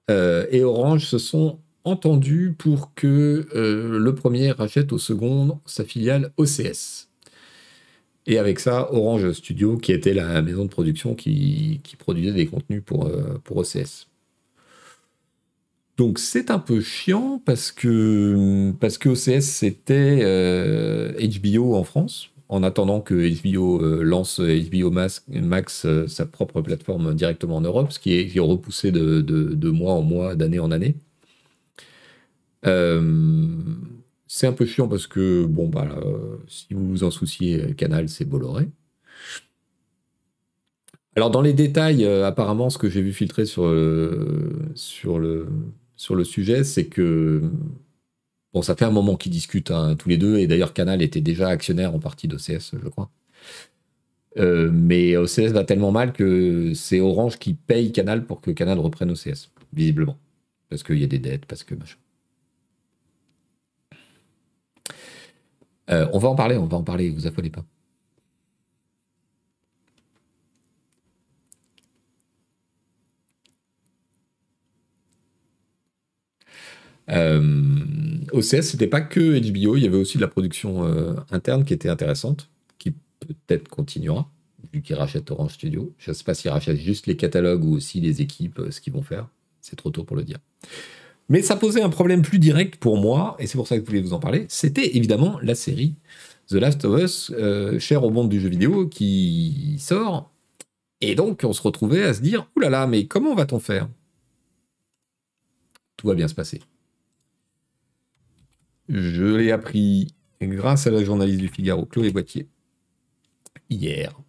[0.09, 5.83] euh, et Orange se sont entendus pour que euh, le premier rachète au second sa
[5.83, 7.08] filiale OCS.
[8.29, 12.81] Et avec ça, Orange Studio, qui était la maison de production qui, produisait des contenus
[12.85, 14.07] pour, euh, pour OCS.
[15.97, 20.19] Donc c'est un peu chiant parce que, parce que OCS c'était
[21.19, 23.13] HBO en France, en attendant que
[23.43, 28.39] HBO euh, lance HBO Max, euh, sa propre plateforme directement en Europe, ce qui est,
[28.39, 30.95] repoussé de, mois en mois, d'année en année.
[32.65, 33.53] Euh,
[34.29, 35.89] c'est un peu chiant parce que, bon, bah,
[36.47, 38.69] si vous vous en souciez, Canal, c'est Bolloré.
[41.15, 43.63] Alors, dans les détails, apparemment, ce que j'ai vu filtrer sur,
[44.75, 45.47] sur, le,
[45.97, 47.41] sur le sujet, c'est que
[48.53, 51.21] Bon, ça fait un moment qu'ils discutent hein, tous les deux, et d'ailleurs Canal était
[51.21, 53.11] déjà actionnaire en partie d'OCS, je crois.
[54.37, 58.79] Euh, mais OCS va tellement mal que c'est Orange qui paye Canal pour que Canal
[58.79, 60.17] reprenne OCS, visiblement.
[60.69, 61.97] Parce qu'il y a des dettes, parce que machin.
[65.89, 67.65] Euh, on va en parler, on va en parler, vous affolez pas.
[77.09, 77.41] Euh,
[78.33, 81.73] OCS, c'était pas que HBO, il y avait aussi de la production euh, interne qui
[81.73, 84.29] était intéressante, qui peut-être continuera,
[84.73, 85.93] vu qu'ils rachètent Orange Studio.
[85.97, 88.81] Je ne sais pas s'ils rachètent juste les catalogues ou aussi les équipes, euh, ce
[88.81, 89.27] qu'ils vont faire.
[89.61, 90.37] C'est trop tôt pour le dire.
[91.29, 93.87] Mais ça posait un problème plus direct pour moi, et c'est pour ça que je
[93.87, 94.45] voulais vous en parler.
[94.49, 95.93] C'était évidemment la série
[96.47, 100.31] The Last of Us, euh, chère au monde du jeu vidéo, qui sort.
[101.01, 103.87] Et donc, on se retrouvait à se dire, oulala, là là, mais comment va-t-on faire?
[105.97, 106.61] Tout va bien se passer.
[108.89, 110.07] Je l'ai appris
[110.41, 112.47] grâce à la journaliste du Figaro, Chloé Boitier,
[113.69, 114.19] hier,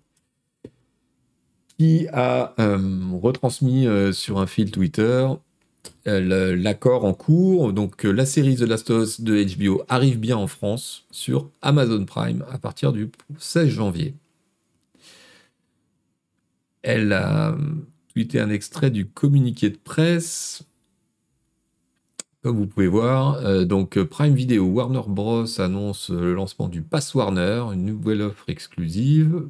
[1.78, 2.78] qui a euh,
[3.22, 5.26] retransmis euh, sur un fil Twitter
[6.06, 7.72] l'accord en cours.
[7.72, 12.04] Donc la série The Last of Us de HBO arrive bien en France sur Amazon
[12.04, 14.14] Prime à partir du 16 janvier.
[16.82, 17.56] Elle a
[18.12, 20.64] tweeté un extrait du communiqué de presse
[22.42, 26.68] comme vous pouvez voir, euh, donc euh, Prime Video, Warner Bros annonce euh, le lancement
[26.68, 29.46] du Pass Warner, une nouvelle offre exclusive.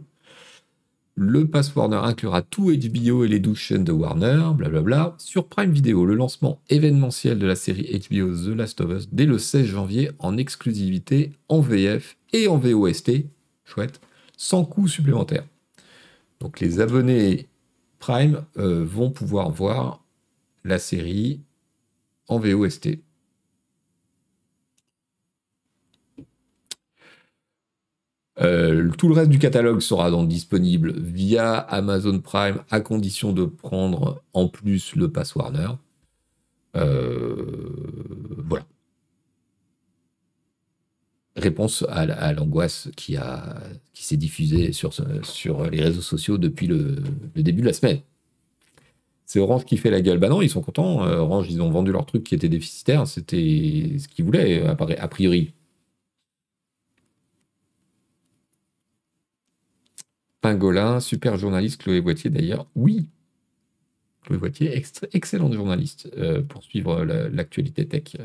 [1.22, 5.16] Le Pass Warner inclura tout HBO et les 12 chaînes de Warner, blablabla.
[5.18, 9.26] Sur Prime Video, le lancement événementiel de la série HBO The Last of Us dès
[9.26, 13.26] le 16 janvier en exclusivité en VF et en VOST,
[13.66, 14.00] chouette,
[14.38, 15.44] sans coût supplémentaire.
[16.40, 17.48] Donc les abonnés
[17.98, 20.02] Prime vont pouvoir voir
[20.64, 21.42] la série
[22.28, 22.98] en VOST.
[28.40, 33.44] Euh, tout le reste du catalogue sera donc disponible via Amazon Prime à condition de
[33.44, 35.68] prendre en plus le Pass Warner.
[36.76, 37.34] Euh,
[38.46, 38.64] voilà.
[41.36, 43.16] Réponse à, l'angoisse qui,
[43.92, 44.90] qui s'est diffusée sur,
[45.70, 47.02] les réseaux sociaux depuis le
[47.36, 48.00] début de la semaine
[49.30, 50.18] c'est Orange qui fait la gueule.
[50.18, 51.04] Bah non, ils sont contents.
[51.04, 53.06] Euh, Orange, ils ont vendu leur truc qui était déficitaire.
[53.06, 55.52] C'était ce qu'ils voulaient, a priori.
[60.42, 62.66] Pingolin, super journaliste, Chloé Boitier d'ailleurs.
[62.74, 63.08] Oui,
[64.22, 64.82] Chloé Boitier,
[65.12, 68.16] excellente journaliste euh, pour suivre l'actualité tech.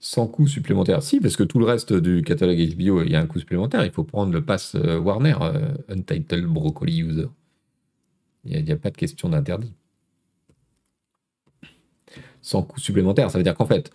[0.00, 1.02] sans coût supplémentaire.
[1.02, 3.84] Si, parce que tout le reste du catalogue HBO, il y a un coût supplémentaire.
[3.84, 7.28] Il faut prendre le pass euh, Warner, euh, Untitled Broccoli User.
[8.44, 9.72] Il n'y a, pas de question d'interdit.
[12.48, 13.90] Sans coût supplémentaire, ça veut dire qu'en fait,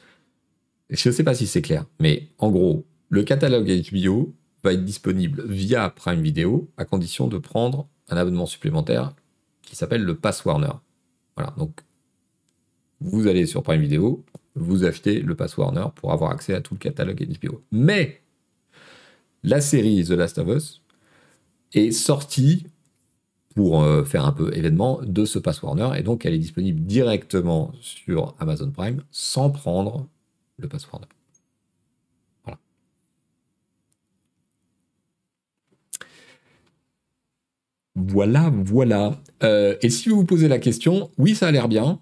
[0.91, 4.31] je ne sais pas si c'est clair, mais en gros, le catalogue HBO
[4.63, 9.15] va être disponible via Prime Video à condition de prendre un abonnement supplémentaire
[9.63, 10.73] qui s'appelle le Pass Warner.
[11.35, 11.81] Voilà, donc
[13.01, 14.23] vous allez sur Prime Video,
[14.53, 17.63] vous achetez le Pass Warner pour avoir accès à tout le catalogue HBO.
[17.71, 18.21] Mais
[19.41, 20.83] la série The Last of Us
[21.73, 22.67] est sortie
[23.55, 26.81] pour euh, faire un peu événement de ce Pass Warner et donc elle est disponible
[26.81, 30.07] directement sur Amazon Prime sans prendre
[30.57, 31.07] le Pass Warner.
[32.43, 32.59] Voilà.
[37.95, 39.21] Voilà, voilà.
[39.43, 41.99] Euh, et si vous vous posez la question, oui, ça a l'air bien.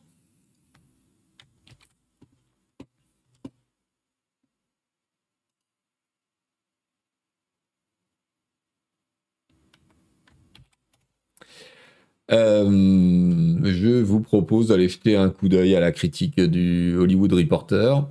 [12.32, 18.08] Euh, je vous propose d'aller jeter un coup d'œil à la critique du Hollywood Reporter.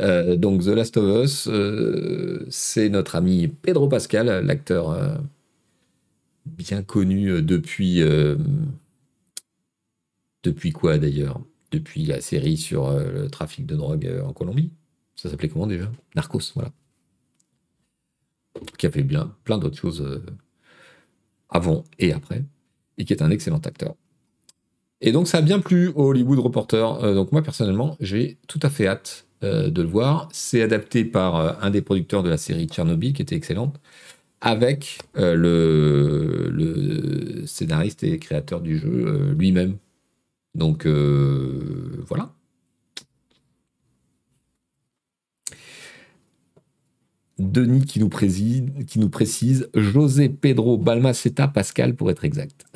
[0.00, 5.20] Euh, donc The Last of Us, euh, c'est notre ami Pedro Pascal, l'acteur
[6.46, 8.02] bien connu depuis...
[10.42, 11.40] depuis quoi d'ailleurs?
[11.70, 14.70] Depuis la série sur le trafic de drogue en Colombie.
[15.16, 15.90] Ça s'appelait comment déjà?
[16.14, 16.70] Narcos, voilà.
[18.78, 20.22] Qui a fait bien plein d'autres choses
[21.48, 22.44] avant et après
[22.98, 23.94] et qui est un excellent acteur.
[25.00, 27.04] Et donc ça a bien plu au Hollywood Reporter.
[27.04, 30.28] Euh, donc moi personnellement, j'ai tout à fait hâte euh, de le voir.
[30.32, 33.80] C'est adapté par euh, un des producteurs de la série Tchernobyl, qui était excellente,
[34.40, 39.76] avec le, le, scénariste et créateur du jeu lui-même.
[40.54, 42.33] Donc voilà.
[47.38, 52.66] Denis qui nous, précise José Pedro Balmaceta Pascal pour être exact.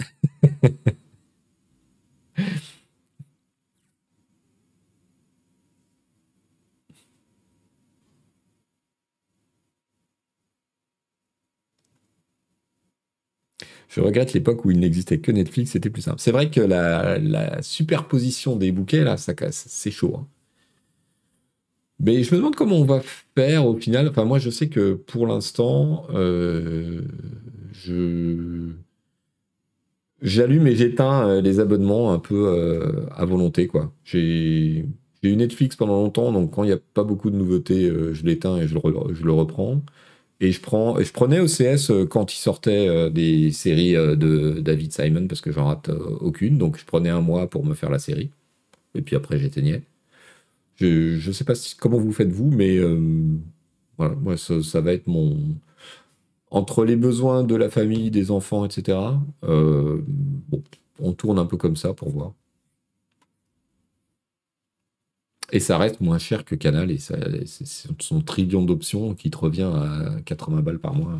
[13.88, 16.20] Je regrette l'époque où il n'existait que Netflix, c'était plus simple.
[16.20, 20.16] C'est vrai que la, superposition des bouquets, là, ça, c'est chaud.
[20.18, 20.26] Hein.
[22.00, 23.00] Mais je me demande comment on va
[23.36, 24.08] faire au final.
[24.08, 27.02] Enfin, moi, je sais que pour l'instant, euh,
[27.72, 28.70] je
[30.22, 33.92] j'allume et j'éteins euh, les abonnements un peu euh, à volonté, quoi.
[34.04, 34.84] J'ai
[35.22, 38.58] eu Netflix pendant longtemps, donc quand il n'y a pas beaucoup de nouveautés, je l'éteins
[38.58, 39.82] et je le, reprends.
[40.40, 45.40] Et je, prends, je prenais OCS quand il sortait des séries de David Simon, parce
[45.40, 46.58] que j'en rate aucune.
[46.58, 48.30] Donc je prenais un mois pour me faire la série.
[48.94, 49.82] Et puis après, j'éteignais.
[50.78, 52.78] Je ne sais pas comment vous faites vous, mais
[53.98, 55.36] voilà, moi, ça, va être mon.
[56.50, 58.98] Entre les besoins de la famille, des enfants, etc.
[59.42, 60.62] bon,
[61.00, 62.32] on tourne un peu comme ça pour voir.
[65.50, 70.20] Et ça reste moins cher que Canal, et son trillion d'options qui te revient à
[70.26, 71.18] 80 balles par mois.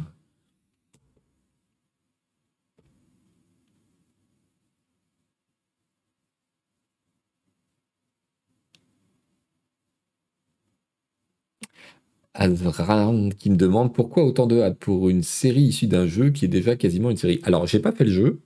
[12.39, 16.45] Azran qui me demande pourquoi autant de hâte pour une série issue d'un jeu qui
[16.45, 17.41] est déjà quasiment une série.
[17.43, 18.41] Alors, j'ai pas fait le jeu,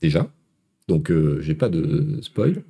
[0.00, 0.30] déjà,
[0.88, 2.62] donc euh, j'ai pas de spoil.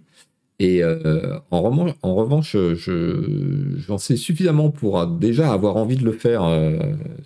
[0.61, 6.79] Et euh, en, revanche, j'en sais suffisamment pour déjà avoir envie de le faire euh,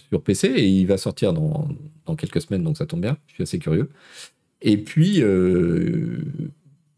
[0.09, 1.69] sur PC, et il va sortir dans,
[2.17, 3.91] quelques semaines, donc ça tombe bien, je suis assez curieux.
[4.63, 6.21] Et puis, euh,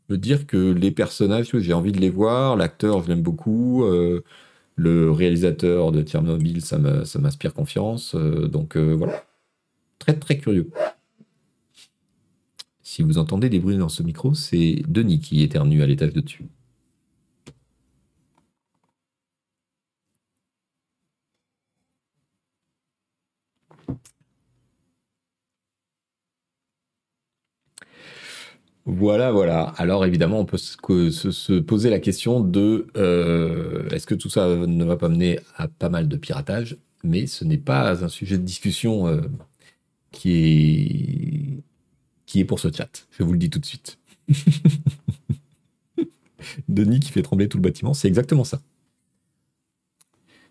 [0.09, 3.85] me dire que les personnages, j'ai envie de les voir, l'acteur, je l'aime beaucoup,
[4.77, 9.25] le réalisateur de Tchernobyl, ça m'inspire confiance, donc voilà,
[9.99, 10.71] très très curieux.
[12.83, 16.21] Si vous entendez des bruits dans ce micro, c'est Denis qui éternue à l'étage de
[16.21, 16.47] dessus.
[28.87, 29.75] Voilà, voilà.
[29.77, 34.85] Alors évidemment, on peut se, poser la question de euh, est-ce que tout ça ne
[34.85, 38.43] va pas mener à pas mal de piratage Mais ce n'est pas un sujet de
[38.43, 39.21] discussion euh,
[40.11, 41.63] qui est
[42.27, 43.07] qui est pour ce chat.
[43.11, 43.99] Je vous le dis tout de suite.
[46.69, 48.61] Denis qui fait trembler tout le bâtiment, c'est exactement ça.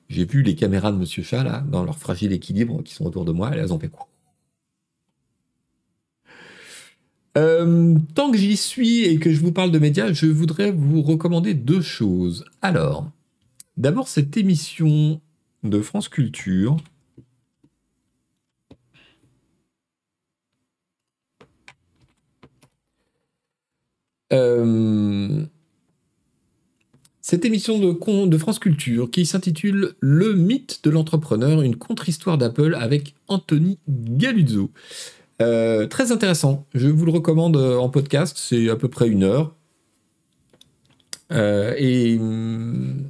[0.09, 3.25] J'ai vu les caméras de Monsieur Chat, là, dans leur fragile équilibre, qui sont autour
[3.25, 4.07] de moi, elles ont fait quoi?
[7.37, 11.01] Euh, tant que j'y suis et que je vous parle de médias, je voudrais vous
[11.01, 12.45] recommander deux choses.
[12.61, 13.09] Alors,
[13.77, 15.21] d'abord cette émission
[15.63, 16.77] de France Culture
[24.31, 25.45] Euh,
[27.21, 32.75] cette émission de, de, France Culture qui s'intitule Le mythe de l'entrepreneur, une contre-histoire d'Apple
[32.75, 34.71] avec Anthony Galuzzo.
[35.41, 39.55] Euh, très intéressant, je vous le recommande en podcast, c'est à peu près une heure.
[41.31, 43.05] Euh, et hum,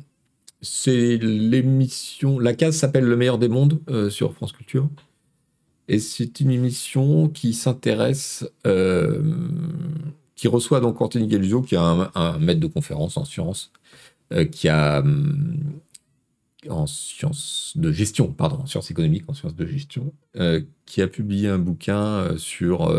[0.61, 3.79] c'est l'émission, la case s'appelle Le meilleur des mondes
[4.09, 4.89] sur France Culture.
[5.87, 8.45] Et c'est une émission qui s'intéresse
[10.39, 13.73] qui reçoit donc Anthony Galuzzo, qui est un, maître de conférence en sciences,
[14.31, 15.59] euh, qui a hum,
[16.67, 21.07] en sciences de gestion, pardon, en sciences économiques, en sciences de gestion, euh, qui a
[21.07, 22.93] publié un bouquin euh, sur,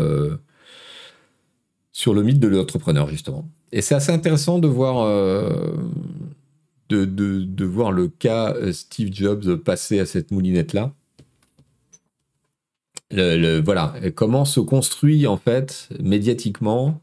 [1.91, 3.49] sur le mythe de l'entrepreneur, justement.
[3.71, 5.05] Et c'est assez intéressant de voir,
[6.89, 10.93] de, de, voir le cas Steve Jobs passer à cette moulinette-là.
[13.11, 17.01] voilà, comment se construit en fait médiatiquement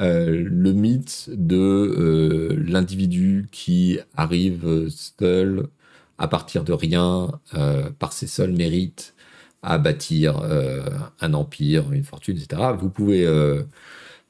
[0.00, 5.68] euh, le mythe de euh, l'individu qui arrive seul
[6.18, 9.14] à partir de rien, euh, par ses seuls mérites,
[9.62, 10.42] à bâtir
[11.20, 12.62] un empire, une fortune, etc.
[12.78, 13.26] Vous pouvez...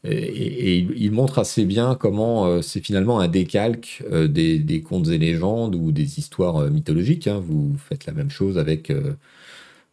[0.05, 5.93] Et, il montre assez bien comment c'est finalement un décalque des, contes et légendes ou
[5.93, 7.27] des histoires mythologiques.
[7.27, 7.43] Hein.
[7.45, 8.91] Vous faites la même chose avec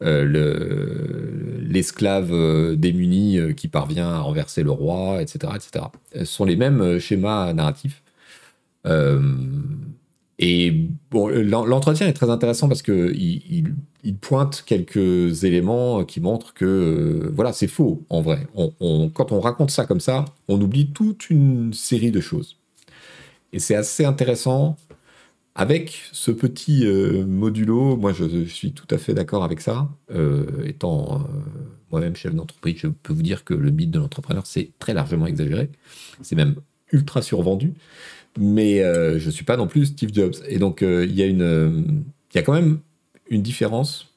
[0.04, 5.54] euh, l'esclave euh, démuni euh, qui parvient à renverser le roi, etc.
[5.56, 5.86] etc.
[6.14, 8.04] Ce sont les mêmes schémas narratifs.
[10.40, 13.76] Et bon, l'entretien est très intéressant parce que il,
[14.20, 18.48] pointe quelques éléments qui montrent que voilà, c'est faux en vrai.
[19.14, 22.58] quand on raconte ça comme ça, on oublie toute une série de choses.
[23.54, 24.78] Et c'est assez intéressant
[25.56, 29.90] avec ce petit euh, modulo, moi je, suis tout à fait d'accord avec ça.
[30.12, 31.28] Euh, étant euh,
[31.92, 35.28] moi-même chef d'entreprise, je peux vous dire que le mythe de l'entrepreneur, c'est très largement
[35.28, 35.70] exagéré.
[36.22, 36.56] C'est même
[36.92, 37.74] ultra survendu.
[38.40, 40.36] Mais je ne suis pas non plus Steve Jobs.
[40.48, 42.04] Et donc il y, a une,
[42.34, 42.80] y a quand même
[43.30, 44.10] une différence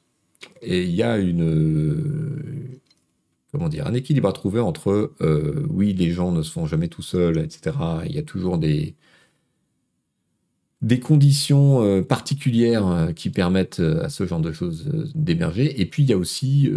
[0.61, 2.79] et il y a une.
[3.51, 5.13] comment dire, un équilibre à trouver entre
[5.69, 7.75] oui, les gens ne se font jamais tout seuls, etc.
[8.05, 8.95] Il y a toujours des,
[10.81, 14.85] des conditions euh, particulières euh, qui permettent euh, à ce genre de choses
[15.15, 15.81] d'émerger.
[15.81, 16.69] Et puis, il y a aussi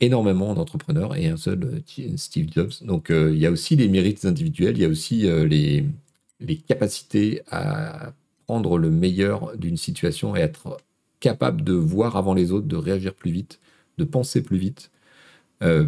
[0.00, 1.82] énormément d'entrepreneurs et un seul
[2.16, 2.72] Steve Jobs.
[2.82, 5.84] Donc, il y a aussi les mérites individuels, il y a aussi les,
[6.40, 8.12] les capacités à
[8.46, 10.78] prendre le meilleur d'une situation et être
[11.20, 13.60] capable de voir avant les autres, de réagir plus vite,
[13.98, 14.90] de penser plus vite.
[15.62, 15.86] Euh,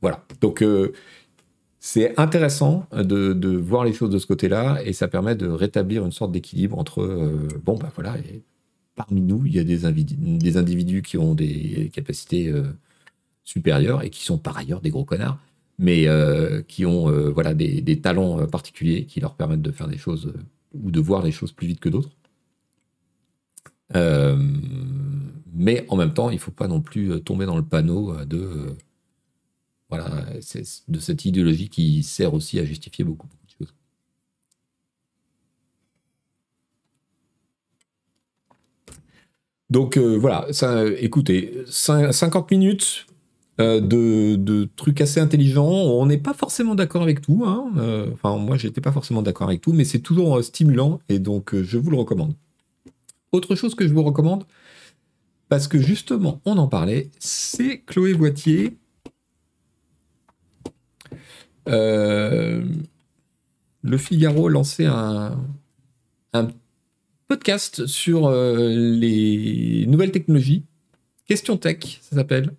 [0.00, 0.24] voilà.
[0.40, 0.92] Donc, euh,
[1.78, 6.12] c'est intéressant de, voir les choses de ce côté-là et ça permet de rétablir une
[6.12, 8.16] sorte d'équilibre entre, euh, bon, bah voilà,
[8.96, 12.52] parmi nous, il y a des, des individus qui ont des capacités
[13.44, 15.38] supérieures et qui sont par ailleurs des gros connards,
[15.78, 16.06] mais
[16.68, 20.32] qui ont voilà, des, talents particuliers qui leur permettent de faire des choses
[20.74, 22.10] ou de voir les choses plus vite que d'autres.
[23.94, 24.36] Euh,
[25.52, 28.12] mais en même temps, il ne faut pas non plus euh, tomber dans le panneau
[28.12, 28.76] euh, de,
[29.88, 30.08] voilà,
[30.88, 33.74] de cette idéologie qui sert aussi à justifier beaucoup, beaucoup de choses.
[39.70, 43.05] Donc voilà, ça, écoutez, 50 minutes
[43.58, 45.68] de, trucs assez intelligents.
[45.68, 47.44] On n'est pas forcément d'accord avec tout.
[47.46, 47.72] Hein,
[48.12, 51.78] enfin, moi, j'étais pas forcément d'accord avec tout, mais c'est toujours stimulant et donc je
[51.78, 52.34] vous le recommande.
[53.32, 54.44] Autre chose que je vous recommande,
[55.48, 58.76] parce que justement, on en parlait, c'est Chloé Voitier.
[61.68, 62.64] Euh,
[63.82, 65.38] le Figaro a lancé un,
[67.28, 70.64] podcast sur euh, les nouvelles technologies.
[71.26, 72.52] Question Tech, ça s'appelle.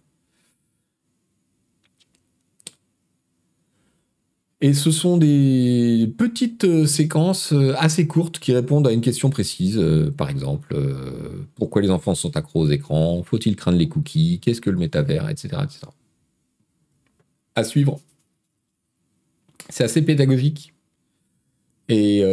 [4.60, 9.30] Et ce sont des petites euh, séquences euh, assez courtes qui répondent à une question
[9.30, 9.78] précise.
[9.78, 10.76] Euh, par exemple,
[11.56, 15.30] pourquoi les enfants sont accros aux écrans Faut-il craindre les cookies Qu'est-ce que le métavers
[15.30, 15.56] Etc.
[17.56, 18.00] À suivre.
[19.70, 20.74] C'est assez pédagogique.
[21.90, 22.24] Et,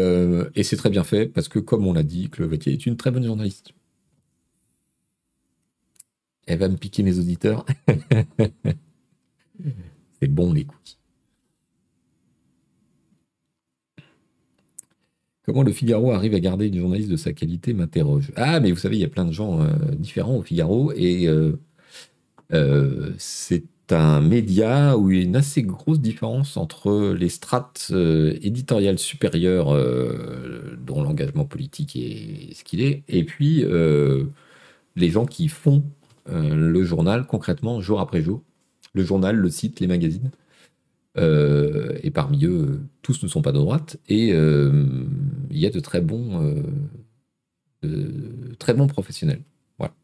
[0.62, 3.24] c'est très bien fait parce que, comme on l'a dit, Clovetier est une très bonne
[3.24, 3.72] journaliste.
[6.46, 7.64] Elle va me piquer mes auditeurs.
[10.20, 10.98] c'est bon les cookies.
[15.44, 18.32] Comment le Figaro arrive à garder une journaliste de sa qualité m'interroge.
[18.36, 19.66] Ah, mais vous savez, il y a plein de gens euh,
[19.98, 21.58] différents au Figaro et euh,
[22.54, 27.92] euh, c'est un média où il y a une assez grosse différence entre les strates
[28.40, 29.76] éditoriales supérieures
[30.78, 33.62] dont l'engagement politique est ce qu'il est et puis
[34.96, 35.84] les gens qui font
[36.26, 38.40] le journal concrètement jour après jour.
[38.94, 40.30] Le journal, le site, les magazines.
[41.16, 43.99] Euh, et parmi eux, tous ne sont pas de droite.
[44.09, 44.86] Et euh,
[45.51, 46.43] il y a de très bons,
[47.85, 49.43] euh, très bons professionnels.
[49.78, 49.95] Voilà.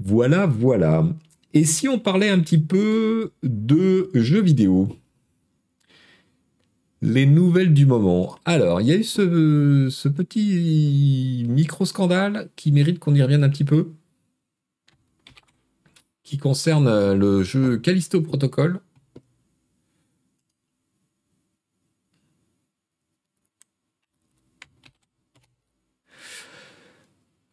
[0.00, 1.06] Voilà, voilà.
[1.54, 5.01] Et si on parlait un petit peu de jeux vidéo?
[7.02, 8.38] Les nouvelles du moment.
[8.44, 13.64] Alors, il y a eu ce, petit micro-scandale qui mérite qu'on y revienne un petit
[13.64, 13.88] peu,
[16.22, 18.80] qui concerne euh, le jeu Callisto Protocol.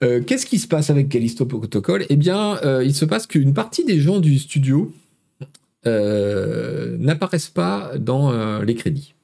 [0.02, 2.06] Euh, qu'est-ce qui se passe avec Callisto Protocol?
[2.10, 4.94] Eh bien, euh, il se passe qu'une partie des gens du studio
[5.86, 9.16] n'apparaissent pas dans les crédits.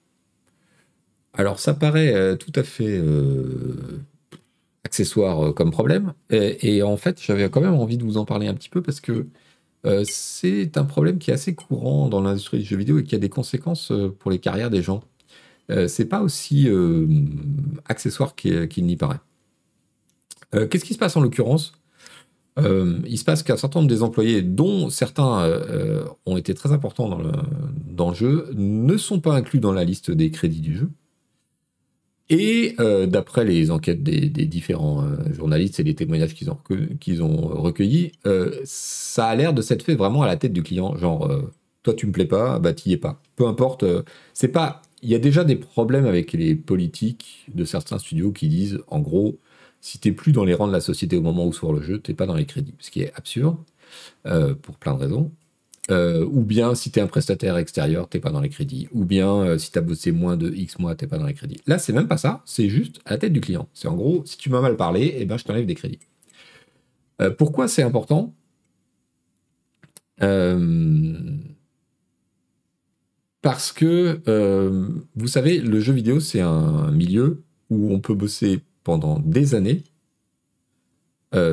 [1.37, 4.03] Alors ça paraît euh, tout à fait euh,
[4.83, 6.13] accessoire euh, comme problème.
[6.29, 8.99] Et, en fait, j'avais quand même envie de vous en parler un petit peu parce
[8.99, 9.27] que
[10.03, 13.19] c'est un problème qui est assez courant dans l'industrie du jeu vidéo et qui a
[13.19, 15.03] des conséquences pour les carrières des gens.
[15.87, 16.67] c'est pas aussi
[17.87, 19.19] accessoire qu'il n'y paraît.
[20.53, 21.73] Qu'est-ce qui se passe en l'occurrence?
[22.57, 25.47] Il se passe qu'un certain nombre des employés, dont certains
[26.25, 27.31] ont été très importants dans le,
[27.87, 30.89] dans le jeu, ne sont pas inclus dans la liste des crédits du jeu.
[32.29, 36.49] Et euh, d'après les enquêtes des, différents euh, journalistes et les témoignages qu'ils
[37.23, 40.97] ont, recueillis, euh, ça a l'air de s'être fait vraiment à la tête du client.
[40.97, 41.31] Genre,
[41.83, 43.21] toi tu me plais pas, bah t'y es pas.
[43.35, 43.85] Peu importe.
[44.33, 44.81] c'est pas.
[45.03, 48.99] Il y a déjà des problèmes avec les politiques de certains studios qui disent, en
[49.01, 49.37] gros,
[49.81, 51.99] si t'es plus dans les rangs de la société au moment où sort le jeu,
[51.99, 52.73] t'es pas dans les crédits.
[52.79, 53.57] Ce qui est absurde
[54.63, 55.31] pour plein de raisons.
[55.91, 59.05] Euh, ou bien si tu es un prestataire extérieur, t'es pas dans les crédits, ou
[59.05, 61.61] bien euh, si tu as bossé moins de X mois, t'es pas dans les crédits.
[61.67, 63.69] Là, c'est même pas ça, c'est juste la tête du client.
[63.73, 65.99] C'est en gros, si tu m'as mal parlé, eh ben, je t'enlève des crédits.
[67.21, 68.33] Euh, pourquoi c'est important?
[73.41, 74.21] Parce que,
[75.15, 79.83] vous savez, le jeu vidéo, c'est un milieu où on peut bosser pendant des années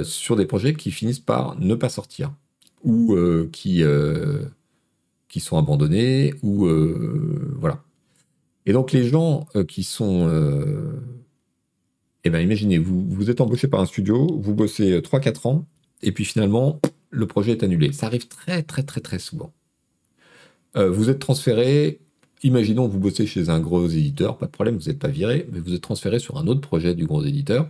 [0.05, 2.33] sur des projets qui finissent par ne pas sortir
[2.85, 4.43] ou euh, qui, euh,
[5.29, 7.83] qui sont abandonnés, ou euh, voilà.
[8.67, 10.31] Et donc les gens qui sont
[12.25, 15.67] Eh bien, imaginez, vous, vous êtes embauché par un studio, vous bossez 3-4 ans,
[16.03, 16.81] et puis finalement,
[17.11, 17.93] le projet est annulé.
[17.93, 19.53] Ça arrive très, très, très, très souvent.
[20.77, 22.01] Vous êtes transféré,
[22.45, 25.59] imaginons vous bossez chez un gros éditeur, pas de problème, vous n'êtes pas viré, mais
[25.59, 27.69] vous êtes transféré sur un autre projet du gros éditeur.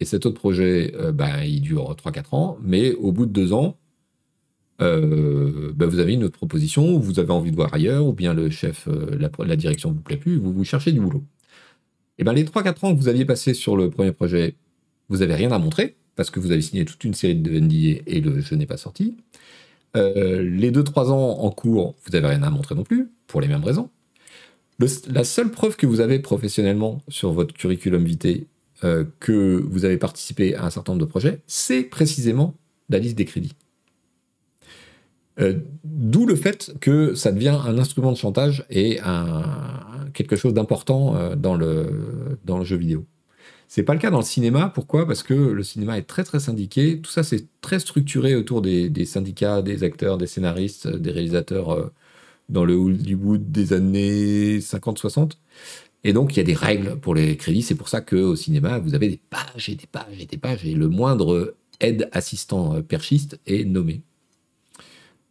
[0.00, 3.52] Et cet autre projet, euh, ben, il dure 3-4 ans, mais au bout de 2
[3.52, 3.76] ans,
[4.80, 8.32] ben, vous avez une autre proposition, ou vous avez envie de voir ailleurs, ou bien
[8.32, 8.88] le chef,
[9.18, 11.24] la, la direction ne vous plaît plus, vous, vous cherchez du boulot.
[12.18, 14.56] Et ben les 3-4 ans que vous aviez passé sur le premier projet,
[15.08, 18.02] vous n'avez rien à montrer, parce que vous avez signé toute une série de NDA
[18.06, 19.16] et le jeu n'est pas sorti.
[19.96, 23.48] Euh, les 2-3 ans en cours, vous n'avez rien à montrer non plus, pour les
[23.48, 23.88] mêmes raisons.
[25.08, 28.46] la seule preuve que vous avez professionnellement sur votre curriculum vitae
[28.84, 32.54] euh, que vous avez participé à un certain nombre de projets, c'est précisément
[32.88, 33.54] la liste des crédits.
[35.40, 38.98] Euh, d'où le fait que ça devient un instrument de chantage et
[40.14, 43.06] quelque chose d'important dans le, dans le jeu vidéo.
[43.68, 44.70] C'est pas le cas dans le cinéma.
[44.74, 45.06] Pourquoi?
[45.06, 47.00] Parce que le cinéma est très très syndiqué.
[47.00, 51.70] Tout ça, c'est très structuré autour des, syndicats, des acteurs, des scénaristes, euh, des réalisateurs
[51.70, 51.92] euh,
[52.48, 55.32] dans le Hollywood des années 50-60.
[56.04, 57.62] Et donc, il y a des règles pour les crédits.
[57.62, 60.64] C'est pour ça qu'au cinéma, vous avez des pages et des pages et des pages.
[60.64, 64.02] Et le moindre aide assistant euh, perchiste est nommé.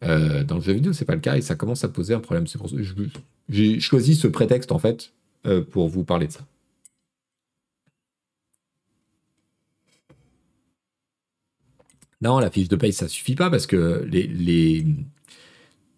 [0.01, 2.45] dans le jeu vidéo, c'est pas le cas et ça commence à poser un problème.
[3.49, 5.13] J'ai choisi ce prétexte en fait
[5.71, 6.45] pour vous parler de ça.
[12.21, 14.85] Non, la fiche de paye, ça suffit pas parce que les, les,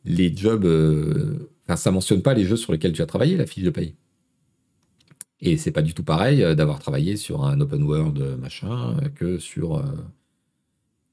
[0.06, 0.66] les jobs.
[0.66, 3.70] Euh, enfin, ça mentionne pas les jeux sur lesquels tu as travaillé, la fiche de
[3.70, 3.96] paye.
[5.42, 8.98] Et c'est pas du tout pareil euh, d'avoir travaillé sur un open world euh, machin
[9.16, 9.84] que sur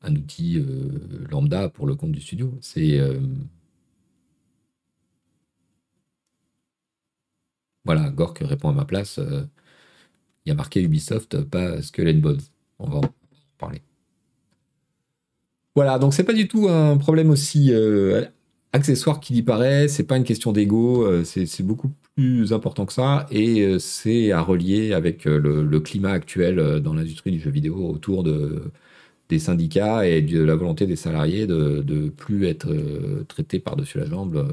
[0.03, 0.65] un outil
[1.31, 2.57] lambda pour le compte du studio.
[2.61, 3.01] C'est.
[7.85, 9.19] Voilà, Gork répond à ma place.
[10.45, 12.41] Il y a marqué Ubisoft, pas Skull and Bones.
[12.79, 13.15] On va en
[13.59, 13.83] parler.
[15.77, 18.25] Voilà, donc c'est pas du tout un problème aussi euh,
[18.73, 22.93] accessoire qu'il y paraît, c'est pas une question d'ego, euh, c'est beaucoup plus important que
[22.93, 27.89] ça, et euh, c'est à relier avec le, climat actuel dans l'industrie du jeu vidéo
[27.89, 28.71] autour de,
[29.29, 32.69] des syndicats et de la volonté des salariés de ne plus être
[33.29, 34.47] traités par-dessus la jambe.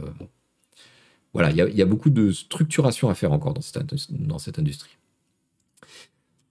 [1.33, 4.95] Voilà, il y, a beaucoup de structuration à faire encore dans cette, dans cette industrie.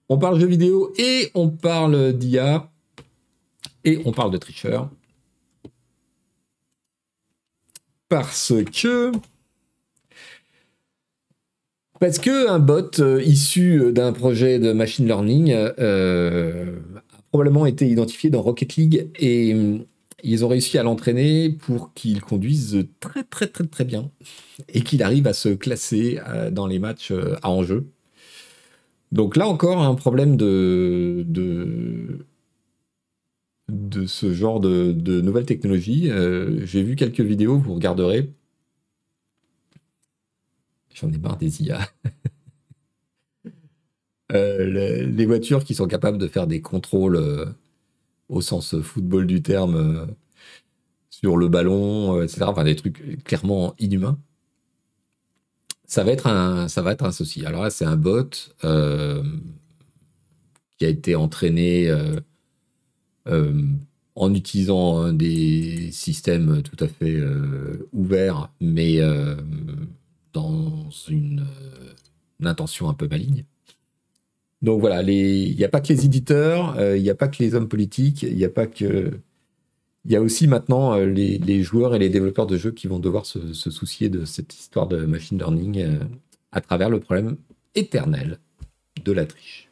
[0.09, 2.69] On parle jeu vidéo et on parle d'IA.
[3.85, 4.89] Et on parle de tricheur.
[8.13, 9.11] Parce que.
[11.99, 17.89] Parce que un bot euh, issu d'un projet de machine learning euh, a probablement été
[17.89, 19.79] identifié dans Rocket League et euh,
[20.21, 24.11] ils ont réussi à l'entraîner pour qu'il conduise très très très très bien
[24.69, 26.19] et qu'il arrive à se classer
[26.51, 27.11] dans les matchs
[27.41, 27.87] à enjeu.
[29.11, 32.27] Donc là encore un problème de, de
[33.69, 36.09] de ce genre de, nouvelles technologies.
[36.11, 38.31] Euh, j'ai vu quelques vidéos, vous regarderez.
[40.93, 41.87] J'en ai marre des IA.
[44.31, 47.45] Euh, les, voitures qui sont capables de faire des contrôles euh,
[48.29, 50.07] au sens football du terme
[51.11, 52.45] sur le ballon, etc.
[52.45, 54.17] Enfin, des trucs clairement inhumains.
[55.85, 57.45] Ça va être un, ça va être un souci.
[57.45, 58.55] Alors là, c'est un bot
[60.77, 61.91] qui a été entraîné
[64.15, 69.35] en utilisant des systèmes tout à fait euh, ouverts, mais euh,
[70.33, 71.45] dans une,
[72.45, 73.45] intention un peu maligne.
[74.61, 77.55] Donc voilà, il n'y a pas que les éditeurs, il n'y a pas que les
[77.55, 79.11] hommes politiques, il n'y a pas que.
[80.03, 83.25] Il y a aussi maintenant les, joueurs et les développeurs de jeux qui vont devoir
[83.25, 85.99] se soucier de cette histoire de machine learning
[86.51, 87.37] à travers le problème
[87.75, 88.39] éternel
[89.05, 89.62] de la triche.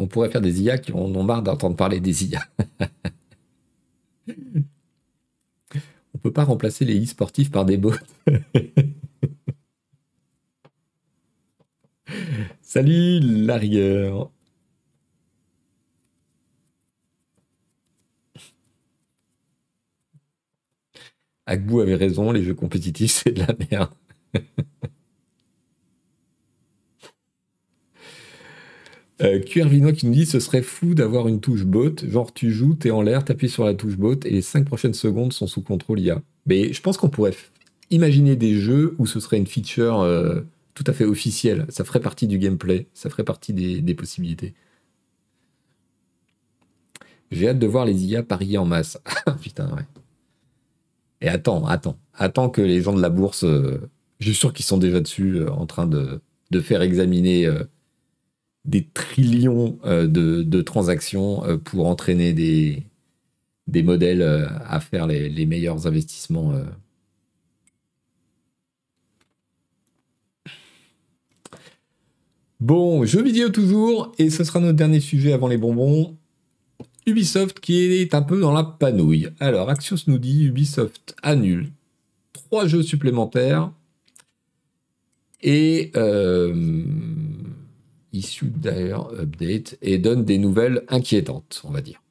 [0.00, 2.40] On pourrait faire des IA qui en ont marre d'entendre parler des IA.
[6.14, 7.92] on peut pas remplacer les e-sportifs par des bots.
[12.62, 14.28] Salut l'arrière.
[21.46, 23.90] Agbou avait raison, les jeux compétitifs c'est de la merde.
[29.22, 32.74] Euh, Vinois qui nous dit ce serait fou d'avoir une touche bot, genre tu joues,
[32.74, 35.60] t'es en l'air, t'appuies sur la touche bot et les 5 prochaines secondes sont sous
[35.62, 36.22] contrôle IA.
[36.46, 37.34] Mais je pense qu'on pourrait
[37.90, 40.40] imaginer des jeux où ce serait une feature euh,
[40.74, 41.66] tout à fait officielle.
[41.68, 44.54] Ça ferait partie du gameplay, ça ferait partie des, possibilités.
[47.30, 48.98] J'ai hâte de voir les IA parier en masse.
[49.42, 49.84] Putain, ouais.
[51.20, 54.64] Et attends, attends, attends que les gens de la bourse, euh, je suis sûr qu'ils
[54.64, 57.46] sont déjà dessus euh, en train de, de faire examiner
[58.64, 60.06] des trillions de,
[60.42, 64.22] de, transactions pour entraîner des, modèles
[64.66, 66.52] à faire les, meilleurs investissements.
[72.60, 76.14] Bon, jeux vidéo toujours, et ce sera notre dernier sujet avant les bonbons.
[77.06, 79.30] Ubisoft qui est un peu dans la panouille.
[79.40, 81.70] Alors, Axios nous dit Ubisoft annule
[82.32, 83.72] trois jeux supplémentaires
[85.40, 86.84] et euh,
[88.12, 92.02] issue d'ailleurs update et donne des nouvelles inquiétantes, on va dire.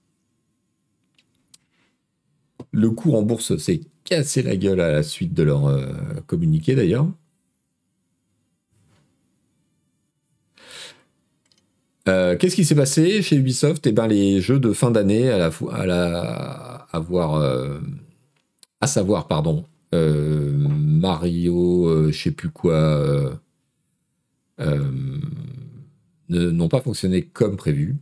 [2.72, 5.92] Le cours en bourse s'est cassé la gueule à la suite de leur euh,
[6.28, 7.08] communiqué d'ailleurs.
[12.08, 13.86] Euh, qu'est-ce qui s'est passé chez Ubisoft?
[13.86, 17.80] Eh ben, les jeux de fin d'année, à, la, à, la, euh,
[18.82, 23.40] à savoir, pardon, Mario, je sais plus quoi,
[26.30, 27.98] n'ont pas fonctionné comme prévu.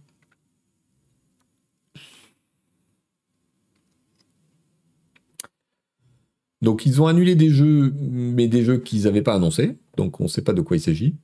[6.61, 10.23] Donc ils ont annulé des jeux, mais des jeux qu'ils n'avaient pas annoncés, donc on
[10.23, 11.15] ne sait pas de quoi il s'agit.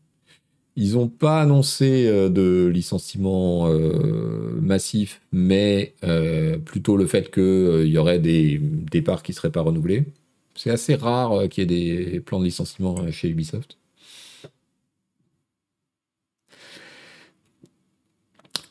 [0.76, 7.88] Ils n'ont pas annoncé euh, de licenciement euh, massif, mais euh, plutôt le fait qu'il
[7.88, 10.06] y aurait des départs qui ne seraient pas renouvelés.
[10.56, 13.78] C'est assez rare qu'il y ait des plans de licenciement chez Ubisoft.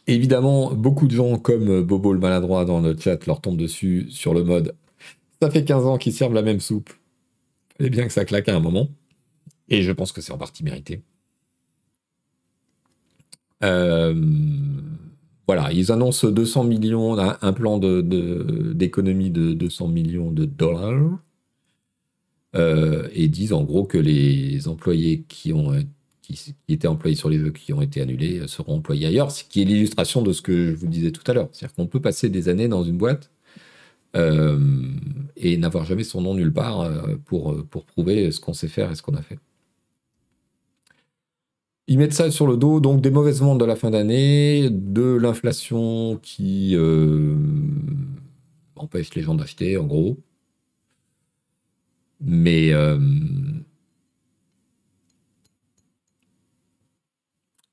[0.06, 4.34] Évidemment, beaucoup de gens comme Bobo le maladroit dans le chat leur tombent dessus sur
[4.34, 4.74] le mode
[5.42, 6.92] ça fait 15 ans qu'ils servent la même soupe.
[7.80, 8.88] Il bien que ça claque à un moment.
[9.68, 11.02] Et je pense que c'est en partie mérité.
[13.64, 14.14] Euh,
[15.48, 21.18] voilà, ils annoncent 200 millions, un, plan d'économie de, de, 200 millions de dollars.
[22.54, 25.72] Euh, et disent en gros que les employés qui, ont,
[26.22, 29.64] qui, étaient employés sur les qui ont été annulés seront employés ailleurs, ce qui est
[29.64, 31.48] l'illustration de ce que je vous disais tout à l'heure.
[31.52, 33.30] C'est-à-dire qu'on peut passer des années dans une boîte
[34.16, 34.58] euh,
[35.36, 36.90] et n'avoir jamais son nom nulle part
[37.26, 39.38] pour, pour prouver ce qu'on sait faire et ce qu'on a fait.
[41.88, 45.14] Ils mettent ça sur le dos, donc des mauvaises ventes de la fin d'année, de
[45.16, 47.36] l'inflation qui euh,
[48.76, 50.16] empêche les gens d'acheter, en gros.
[52.20, 52.98] Mais euh,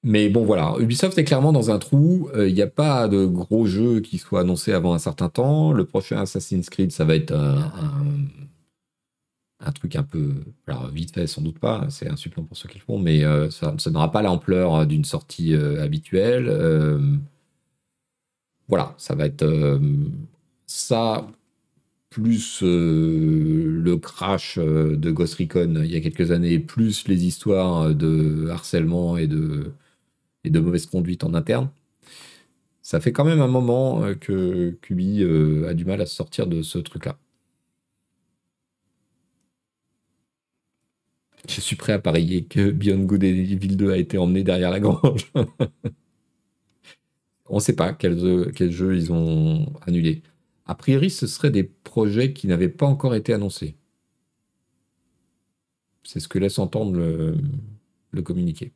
[0.03, 2.29] Mais bon, voilà, Ubisoft est clairement dans un trou.
[2.35, 5.73] Il n'y a pas de gros jeux qui soient annoncés avant un certain temps.
[5.73, 7.33] Le prochain Assassin's Creed, ça va être
[9.59, 10.33] un, truc un peu,
[10.67, 13.23] alors vite fait sans doute pas, c'est un supplément pour ceux qui le font, mais
[13.23, 16.49] euh, ça, n'aura pas l'ampleur euh, d'une sortie euh, habituelle.
[18.67, 19.79] voilà, ça va être
[20.67, 21.27] ça
[22.09, 28.47] plus le crash de Ghost Recon il y a quelques années, plus les histoires de
[28.49, 29.71] harcèlement et de,
[30.43, 31.69] et de mauvaise conduite en interne.
[32.81, 35.23] Ça fait quand même un moment que Kubi
[35.67, 37.17] a du mal à sortir de ce truc-là.
[41.47, 44.71] Je suis prêt à parier que Beyond Good et Evil 2 a été emmené derrière
[44.71, 45.31] la grange.
[47.47, 48.17] On ne sait pas quels
[48.71, 50.21] jeux, ils ont annulés.
[50.65, 53.75] A priori, ce seraient des projets qui n'avaient pas encore été annoncés.
[56.03, 56.99] C'est ce que laisse entendre
[58.11, 58.73] le communiqué.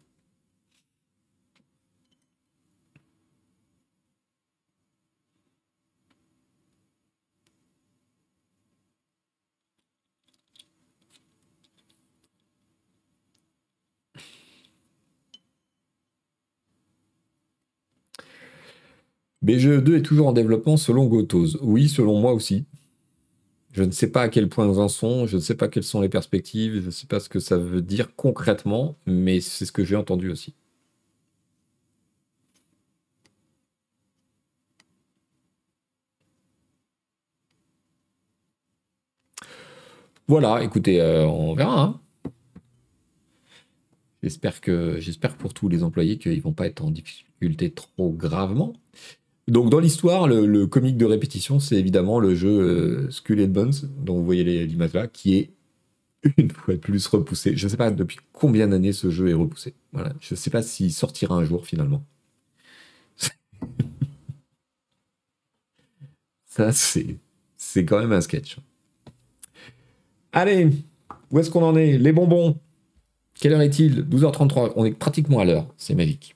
[19.43, 21.57] BGE2 est toujours en développement selon Gotos.
[21.61, 22.65] Oui, selon moi aussi.
[23.73, 25.83] Je ne sais pas à quel point nous en sont, je ne sais pas quelles
[25.83, 29.65] sont les perspectives, je ne sais pas ce que ça veut dire concrètement, mais c'est
[29.65, 30.53] ce que j'ai entendu aussi.
[40.27, 41.81] Voilà, écoutez, euh, on verra.
[41.81, 41.99] Hein.
[44.23, 48.11] J'espère que, j'espère pour tous les employés qu'ils ne vont pas être en difficulté trop
[48.11, 48.73] gravement.
[49.47, 53.73] Donc dans l'histoire, le, comique de répétition, c'est évidemment le jeu euh, Skull and Bones,
[53.99, 55.51] dont vous voyez l'image là, qui est
[56.37, 57.57] une fois de plus repoussé.
[57.57, 59.73] Je ne sais pas depuis combien d'années ce jeu est repoussé.
[59.91, 60.13] Voilà.
[60.21, 62.05] Je ne sais pas s'il sortira un jour finalement.
[66.45, 67.17] Ça, c'est,
[67.57, 68.57] c'est quand même un sketch.
[70.31, 70.69] Allez,
[71.31, 71.97] où est-ce qu'on en est?
[71.97, 72.57] Les bonbons?
[73.35, 74.03] Quelle heure est-il?
[74.03, 74.73] 12h33.
[74.75, 75.67] On est pratiquement à l'heure.
[75.77, 76.35] C'est magique.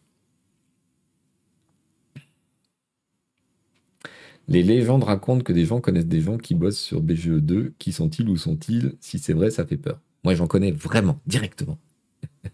[4.48, 7.72] Les légendes racontent que des gens connaissent des gens qui bossent sur BGE2.
[7.80, 8.95] Qui sont-ils ou sont-ils?
[9.02, 9.99] Si c'est vrai, ça fait peur.
[10.24, 11.78] Moi, j'en connais vraiment, directement.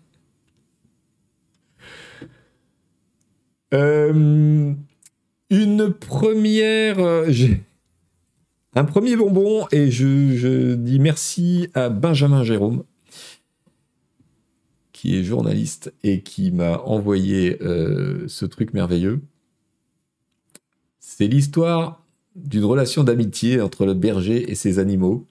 [3.74, 4.74] Euh,
[5.50, 7.00] une première.
[7.00, 7.32] euh,
[8.76, 12.84] un premier bonbon et je, je dis merci à Benjamin Jérôme,
[14.92, 19.22] qui est journaliste et qui m'a envoyé euh, ce truc merveilleux.
[21.06, 22.02] C'est l'histoire
[22.34, 25.28] d'une relation d'amitié entre le berger et ses animaux.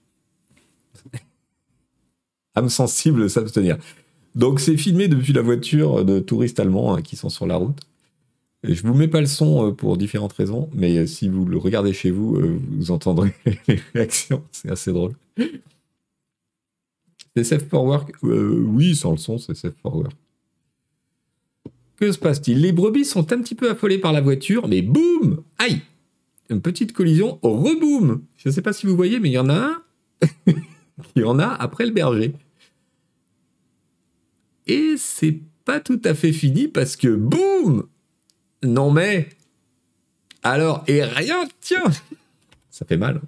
[2.55, 3.79] Âme sensible, s'abstenir.
[4.35, 7.81] Donc c'est filmé depuis la voiture de touristes allemands hein, qui sont sur la route.
[8.61, 11.43] Et je vous mets pas le son euh, pour différentes raisons, mais euh, si vous
[11.43, 13.33] le regardez chez vous, euh, vous entendrez
[13.67, 14.43] les réactions.
[14.51, 15.13] C'est assez drôle.
[17.35, 20.13] C'est safe for work Oui, sans le son, c'est safe for work.
[21.97, 22.61] Que se passe-t-il?
[22.61, 25.43] Les brebis sont un petit peu affolées par la voiture, mais boum!
[25.59, 25.81] Aïe!
[26.49, 28.23] Une petite collision, reboum!
[28.37, 29.83] Je ne sais pas si vous voyez, mais il y en a un.
[31.15, 32.35] Il y en a après le berger.
[34.67, 37.87] Et c'est pas tout à fait fini parce que boum!
[38.61, 39.29] Non mais
[40.43, 41.83] alors et rien tiens!
[42.69, 43.21] Ça fait mal.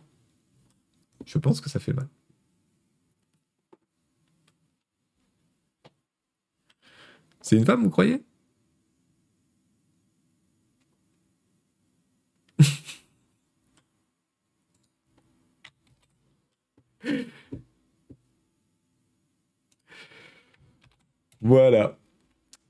[1.26, 2.08] Je pense que ça fait mal.
[7.42, 8.24] C'est une femme, vous croyez?
[21.42, 21.98] Voilà.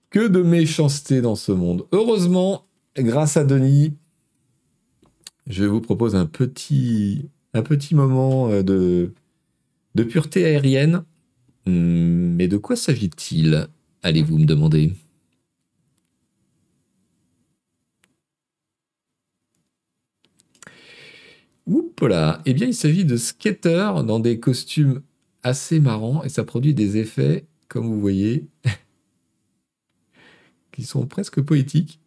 [0.10, 1.88] Que de méchanceté dans ce monde.
[1.91, 2.68] Heureusement,
[2.98, 3.94] grâce à Denis,
[5.48, 7.30] je vous propose un petit,
[7.91, 9.14] moment euh, de,
[9.95, 11.03] de pureté aérienne.
[11.66, 13.68] Hmm, Mais de quoi s'agit-il?
[14.03, 14.94] Allez-vous me demander?
[21.68, 21.94] Oups
[22.46, 25.02] Eh bien, il s'agit de skateurs dans des costumes
[25.44, 28.48] assez marrants et ça produit des effets, comme vous voyez,
[30.72, 32.00] qui sont presque poétiques.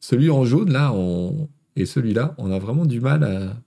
[0.00, 0.94] Celui en jaune, là,
[1.76, 3.62] et celui-là, on a vraiment du mal à...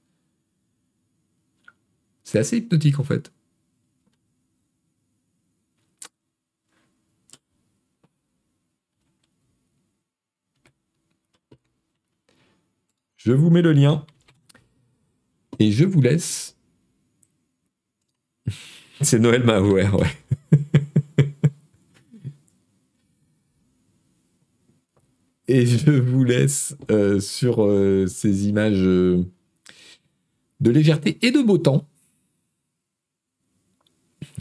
[2.23, 3.31] C'est assez hypnotique, en fait.
[13.18, 14.05] Je vous mets le lien.
[15.59, 16.55] Et je vous laisse.
[19.01, 20.07] C'est Noël Mahouer, ouais.
[25.47, 29.23] Et je vous laisse euh, sur euh, ces images euh,
[30.61, 31.85] de légèreté et de beau temps.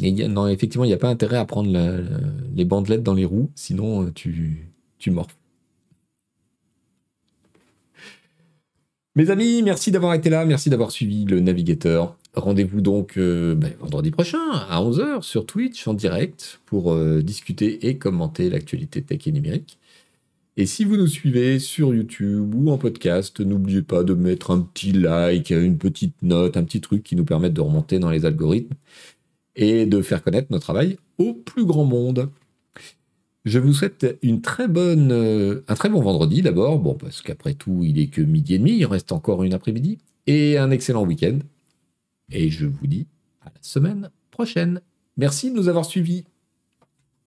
[0.01, 1.71] Non, effectivement, il n'y a pas intérêt à prendre
[2.55, 4.69] les bandelettes dans les roues, sinon tu,
[4.99, 5.13] tu.
[9.15, 12.17] Mes amis, merci d'avoir été là, merci d'avoir suivi le navigateur.
[12.33, 14.41] Rendez-vous donc euh, ben, vendredi prochain
[14.71, 19.79] à 11h sur Twitch en direct pour euh, discuter et commenter l'actualité tech et numérique.
[20.57, 24.61] Et si vous nous suivez sur YouTube ou en podcast, n'oubliez pas de mettre un
[24.61, 28.25] petit like, une petite note, un petit truc qui nous permette de remonter dans les
[28.25, 28.75] algorithmes
[29.57, 32.31] et de faire connaître notre travail au plus grand monde.
[33.45, 37.55] Je vous souhaite une très bonne, euh, un très bon vendredi d'abord, bon parce qu'après
[37.55, 41.05] tout il est que midi et demi, il reste encore une après-midi, et un excellent
[41.05, 41.39] week-end.
[42.31, 43.07] Et je vous dis
[43.41, 44.81] à la semaine prochaine.
[45.17, 46.25] Merci de nous avoir suivis.